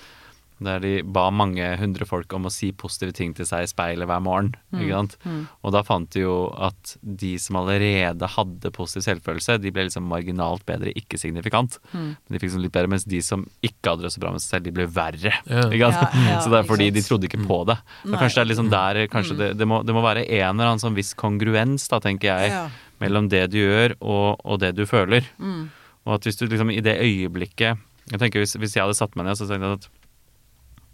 [0.66, 4.08] der de ba mange hundre folk om å si positive ting til seg i speilet
[4.08, 4.52] hver morgen.
[4.72, 5.16] ikke sant?
[5.24, 5.40] Mm.
[5.62, 10.06] Og da fant de jo at de som allerede hadde positiv selvfølelse, de ble liksom
[10.10, 11.78] marginalt bedre, ikke signifikant.
[11.92, 12.08] Mm.
[12.14, 14.44] Men de fikk sånn litt bedre, mens de som ikke hadde det så bra med
[14.44, 15.34] seg selv, de ble verre.
[15.48, 15.68] Yeah.
[15.72, 16.16] Ikke sant?
[16.16, 17.78] Ja, ja, så det er fordi de trodde ikke på det.
[18.04, 20.72] Men kanskje det er liksom der kanskje det, det, må, det må være en eller
[20.72, 22.66] annen sånn viss kongruens, da, tenker jeg, Ja.
[23.02, 25.26] mellom det du gjør og, og det du føler.
[25.38, 25.70] Mm.
[26.06, 27.78] Og at hvis du liksom i det øyeblikket
[28.10, 30.01] Jeg tenker hvis, hvis jeg hadde satt meg ned så tenkte jeg at mm,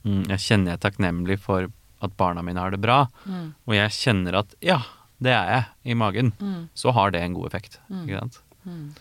[0.04, 1.68] jeg kjenner jeg er takknemlig for
[2.02, 3.54] at barna mine har det bra, Mm.
[3.66, 4.78] og jeg kjenner at ja,
[5.20, 5.46] det er
[5.84, 6.68] jeg i magen, Mm.
[6.74, 7.78] så har det en god effekt.
[7.90, 8.04] Mm.
[8.06, 8.38] Ikke sant?
[8.66, 8.92] Mm.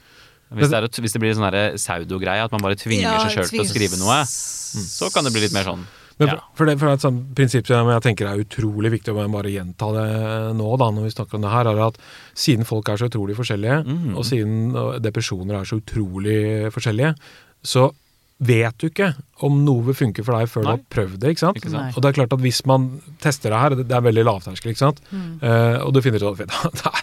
[0.57, 3.35] Hvis, det er, hvis det blir sånn derre pseudogreie, at man bare tvinger Ja, seg
[3.43, 5.85] sjøl til å skrive noe, så kan det bli litt mer sånn
[6.19, 6.39] Men Ja.
[6.55, 9.21] for, det, for det er et sånt prinsipp som jeg tenker er utrolig viktig, og
[9.21, 11.97] jeg bare gjenta det nå da, når vi snakker om det her, er at
[12.33, 14.15] siden folk er så utrolig forskjellige, mm.
[14.17, 14.73] og siden
[15.03, 17.13] depresjoner er så utrolig forskjellige,
[17.61, 17.91] så
[18.39, 21.29] vet du ikke om noe vil funke for deg før du har prøvd det.
[21.33, 21.57] ikke sant?
[21.57, 21.95] Ikke sant?
[21.97, 24.71] Og det er klart at hvis man tester det her, det det er veldig lavterskel,
[24.73, 24.99] ikke sant?
[25.11, 25.39] Mm.
[25.41, 27.01] Uh, og du finner ut at det her,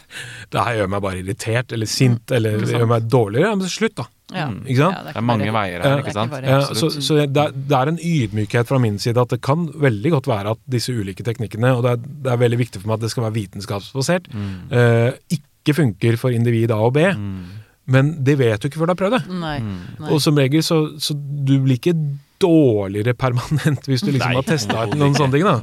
[0.54, 3.96] det her gjør meg bare irritert, eller sint, eller gjør meg dårligere, ja, men slutt
[3.98, 4.06] da.
[4.34, 4.46] Ja.
[4.50, 4.60] Mm.
[4.66, 4.94] Ikke sant?
[4.96, 5.82] Ja, Det er mange bare- veier Ja.
[5.82, 6.30] her, Det er ikke sant?
[6.30, 9.66] bare- så så det, er, det er en ydmykhet fra min side at det kan
[9.74, 12.88] veldig godt være at disse ulike teknikkene, og det er, det er veldig viktig for
[12.88, 14.72] meg at det skal være vitenskapsbasert, Mm.
[14.72, 16.98] eh, ikke funker for individ A og B.
[17.14, 17.44] Mm.
[17.86, 19.34] Men det vet du ikke før du har prøvd det.
[19.40, 19.58] Nei.
[19.60, 19.80] Mm.
[20.00, 20.10] Nei.
[20.14, 21.92] Og som regel så, så du blir ikke
[22.40, 25.44] dårligere permanent hvis du liksom Nei, har testa noen sånne ting.
[25.44, 25.54] da.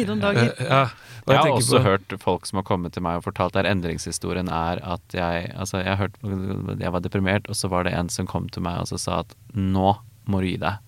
[0.00, 0.50] I noen dager.
[0.56, 0.82] Eh, ja.
[1.28, 3.68] Og Jeg har også på- hørt folk som har kommet til meg og fortalt der
[3.68, 6.14] endringshistorien er at jeg Altså, jeg hørt
[6.80, 9.18] Jeg var deprimert, og så var det en som kom til meg og så sa
[9.20, 9.96] at nå
[10.26, 10.78] må du gi deg.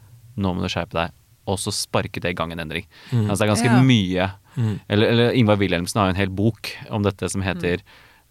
[0.40, 1.10] Nå må du skjerpe deg.
[1.46, 2.86] Og så sparket det i gang en endring.
[3.12, 3.28] Mm.
[3.28, 3.82] Altså det er ganske Ja.
[3.82, 4.80] mye Mm.
[4.90, 7.82] eller, eller Ingvar Wilhelmsen har jo en hel bok om dette som heter Mm.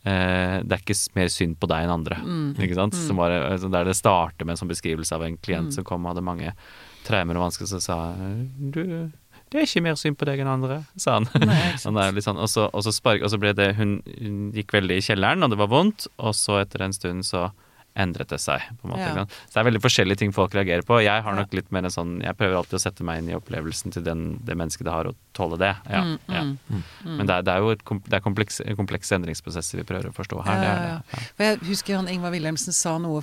[0.10, 2.20] Eh, 'Det er ikke mer synd på deg enn andre'.
[2.58, 2.98] Ikke sant?
[2.98, 5.76] Som var, altså, der det starter med en sånn beskrivelse av en klient Mm.
[5.76, 6.54] som kom og hadde mange
[7.06, 8.16] traumer og vansker, så sa
[8.60, 9.12] du
[9.50, 11.26] det er ikke mer synd på deg enn andre, sa han.
[11.42, 11.74] Nei,
[12.22, 15.02] sånn, og, så, og, så spark, og så ble det hun, hun gikk veldig i
[15.02, 17.48] kjelleren, og det var vondt, og så etter en stund så
[17.96, 18.62] endret det seg.
[18.82, 19.08] på en måte.
[19.08, 19.24] Ja.
[19.50, 21.00] Så det er veldig forskjellige ting folk reagerer på.
[21.04, 23.36] Jeg har nok litt mer en sånn Jeg prøver alltid å sette meg inn i
[23.36, 25.74] opplevelsen til den, det mennesket det har, og tåle det.
[25.90, 26.42] Ja, Mm, ja.
[26.44, 27.18] mm, mm.
[27.18, 30.10] Men det er, det er jo et kom, det er komplekse, komplekse endringsprosesser vi prøver
[30.10, 30.54] å forstå her.
[30.54, 30.92] Ja, det er det.
[31.14, 31.26] Ja.
[31.36, 33.22] For jeg husker han Ingvar Wilhelmsen sa noe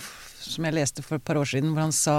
[0.53, 2.17] som jeg leste for et par år siden, hvor han sa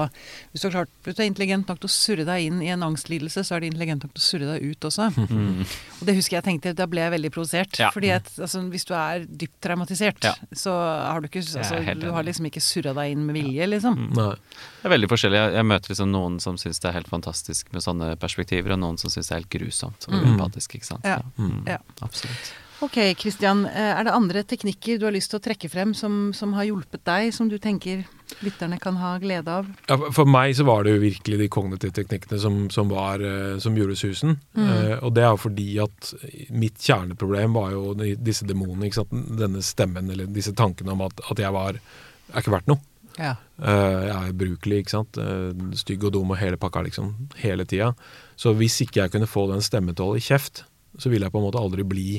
[0.51, 2.69] hvis du, er klart, hvis du er intelligent nok til å surre deg inn i
[2.73, 5.07] en angstlidelse, så er du intelligent nok til å surre deg ut også.
[5.28, 5.61] Mm.
[5.99, 7.80] Og det husker jeg tenkte, da ble jeg veldig provosert.
[7.80, 7.89] Ja.
[7.95, 10.34] Fordi at altså, hvis du er dypt traumatisert, Ja.
[10.53, 13.97] så har du ikke altså, Du har liksom ikke surra deg inn med vilje, liksom.
[13.97, 14.13] Mm.
[14.17, 14.36] Nei.
[14.82, 15.38] Det er veldig forskjellig.
[15.41, 18.80] Jeg, jeg møter liksom noen som syns det er helt fantastisk med sånne perspektiver, og
[18.84, 20.23] noen som syns det er helt grusomt og Mm.
[20.38, 20.75] uempatisk.
[20.75, 21.05] ikke sant?
[21.05, 21.19] Ja.
[21.38, 21.63] Mm.
[21.67, 21.78] Ja.
[22.01, 22.53] Absolutt.
[22.86, 23.63] Ok, Kristian.
[23.65, 27.01] Er det andre teknikker du har lyst til å trekke frem som, som har hjulpet
[27.09, 28.03] deg, som du tenker
[28.45, 29.71] lytterne kan ha glede av?
[29.89, 33.55] Ja, for- meg så var det jo virkelig de kognitive teknikkene som, som, var, eh,
[33.63, 34.36] som gjorde susen.
[34.53, 34.67] Mm.
[34.69, 36.11] Eh, og det er jo fordi at
[36.53, 38.91] mitt kjerneproblem var jo disse demonene.
[38.91, 39.17] Ikke sant?
[39.41, 42.84] Denne stemmen eller disse tankene om at, at jeg var er ikke verdt noe.
[43.17, 43.34] Ja.
[43.57, 45.17] Eh, jeg er ubrukelig, ikke sant.
[45.17, 45.49] Eh,
[45.82, 47.13] stygg og dum og hele pakka, liksom.
[47.41, 47.95] Hele tida.
[48.38, 50.67] Så hvis ikke jeg kunne få den stemmen i kjeft,
[51.01, 52.09] så ville jeg på en måte aldri bli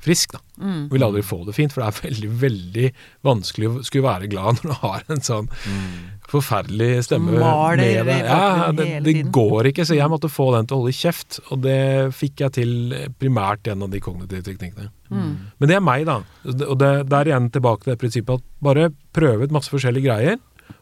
[0.00, 0.40] frisk, da.
[0.62, 0.88] Mm.
[0.92, 2.88] Vil aldri få det fint, for det er veldig, veldig
[3.26, 5.48] vanskelig å skulle være glad når du har en sånn
[6.28, 8.26] forferdelig stemme maler med deg.
[8.28, 11.38] Ja, det, det går ikke, så jeg måtte få den til å holde kjeft.
[11.52, 11.78] Og det
[12.16, 12.74] fikk jeg til
[13.20, 14.90] primært gjennom de kognitive teknikkene.
[15.08, 15.30] Mm.
[15.58, 16.18] Men det er meg, da.
[16.68, 20.36] Og det, der igjen tilbake til det prinsippet at bare prøve ut masse forskjellige greier.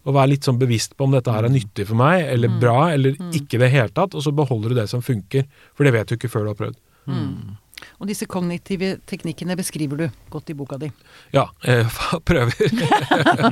[0.06, 2.58] Og være litt sånn bevisst på om dette her er nyttig for meg, eller Mm.
[2.62, 3.30] bra, eller Mm.
[3.38, 4.14] ikke i det hele tatt.
[4.18, 5.46] Og så beholder du det som funker.
[5.76, 6.76] For det vet du ikke før du har prøvd.
[7.06, 7.56] Mm.
[8.00, 10.90] Og disse kognitive teknikkene beskriver du godt i boka di.
[11.34, 11.88] Ja, jeg
[12.24, 12.54] prøver.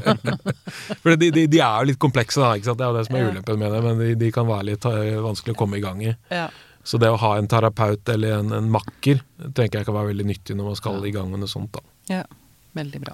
[1.03, 2.55] For de, de, de er jo litt komplekse, da.
[2.57, 2.81] Ikke sant?
[2.81, 3.83] Det er jo det som er ulempen med det.
[3.85, 6.15] Men de, de kan være litt eh, vanskelig å komme i gang i.
[6.33, 6.49] Ja.
[6.85, 9.23] Så det å ha en terapeut eller en, en makker
[9.57, 11.73] tenker jeg kan være veldig nyttig når man skal i gang med noe sånt.
[11.77, 11.85] da.
[12.19, 12.25] ja.
[12.75, 13.13] Veldig bra.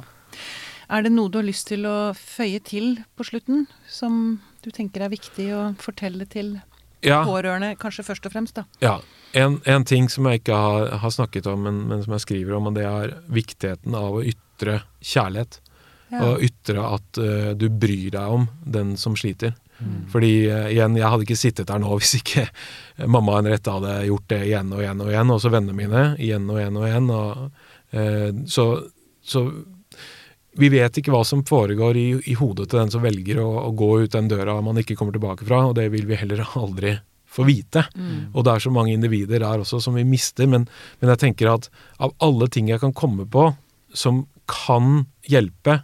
[0.90, 5.04] Er det noe du har lyst til å føye til på slutten, som du tenker
[5.04, 6.56] er viktig å fortelle til
[7.07, 8.66] Ja, pårørende, kanskje først og fremst, da?
[8.84, 8.98] ja.
[9.32, 12.57] En, en ting som jeg ikke har, har snakket om, men, men som jeg skriver
[12.57, 15.61] om, og det er viktigheten av å ytre kjærlighet.
[16.11, 16.24] Ja.
[16.26, 19.55] Og ytre at uh, du bryr deg om den som sliter.
[20.11, 22.48] Fordi uh, igjen, jeg hadde ikke sittet der nå hvis ikke
[23.07, 26.03] mamma og Henriette hadde gjort det igjen og igjen og igjen, og også vennene mine
[26.18, 27.12] igjen og igjen og igjen.
[27.14, 27.62] Og,
[27.94, 28.66] uh, så,
[29.22, 29.44] så
[30.59, 33.70] vi vet ikke hva som foregår i, i hodet til den som velger å, å,
[33.76, 36.96] gå ut den døra man ikke kommer tilbake fra, og det vil vi heller aldri
[37.30, 37.84] få vite.
[37.94, 38.32] Mm.
[38.34, 40.66] Og det er så mange individer der også som vi mister, men,
[40.98, 41.70] men jeg tenker at
[42.03, 43.53] av alle ting jeg kan komme på
[43.94, 45.78] som kan hjelpe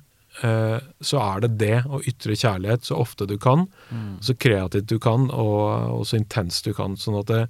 [0.45, 4.19] Eh, så er det det å ytre kjærlighet så ofte du kan, mm.
[4.25, 5.63] så kreativt du kan, og,
[5.95, 6.97] og, så intenst du kan.
[7.01, 7.43] Sånn at det,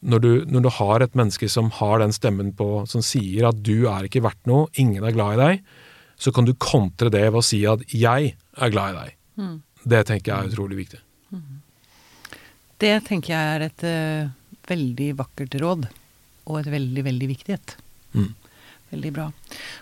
[0.00, 3.60] når, du, når, du, har et menneske som har den stemmen på, som sier at
[3.60, 5.76] du er ikke verdt noe, ingen er glad i deg,
[6.18, 9.16] så kan du kontre det ved å si at jeg er glad i deg.
[9.36, 9.56] Mm.
[9.86, 11.00] Det tenker jeg er utrolig viktig.
[11.34, 11.60] Mm.
[12.82, 14.32] Det tenker jeg er et uh,
[14.68, 15.86] veldig vakkert råd,
[16.46, 17.76] og et veldig, veldig viktig et.
[18.16, 18.32] Mm.
[18.94, 19.26] Veldig bra.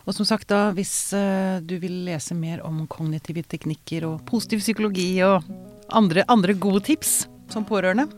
[0.05, 4.63] Og som sagt da, hvis uh, du vil lese mer om kognitive teknikker og positiv
[4.65, 5.47] psykologi og
[5.95, 8.09] andre, andre gode tips som pårørende,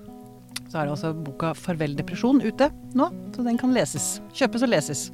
[0.66, 4.16] så er altså boka 'Farvel depresjon' ute nå, så den kan leses.
[4.34, 5.10] Kjøpes og leses.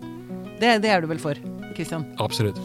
[0.61, 1.39] Det, det er du vel for,
[1.77, 2.07] Kristian?
[2.23, 2.59] Absolutt.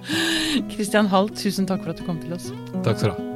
[0.72, 2.50] Kristian Hall, tusen takk for at du kom til oss.
[2.84, 3.30] Takk skal du ha.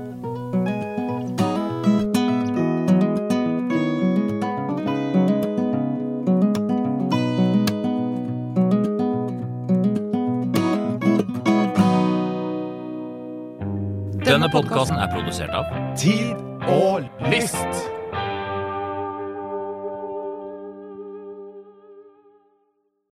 [14.29, 16.37] Denne podkasten er produsert av Tid
[16.69, 17.98] og List.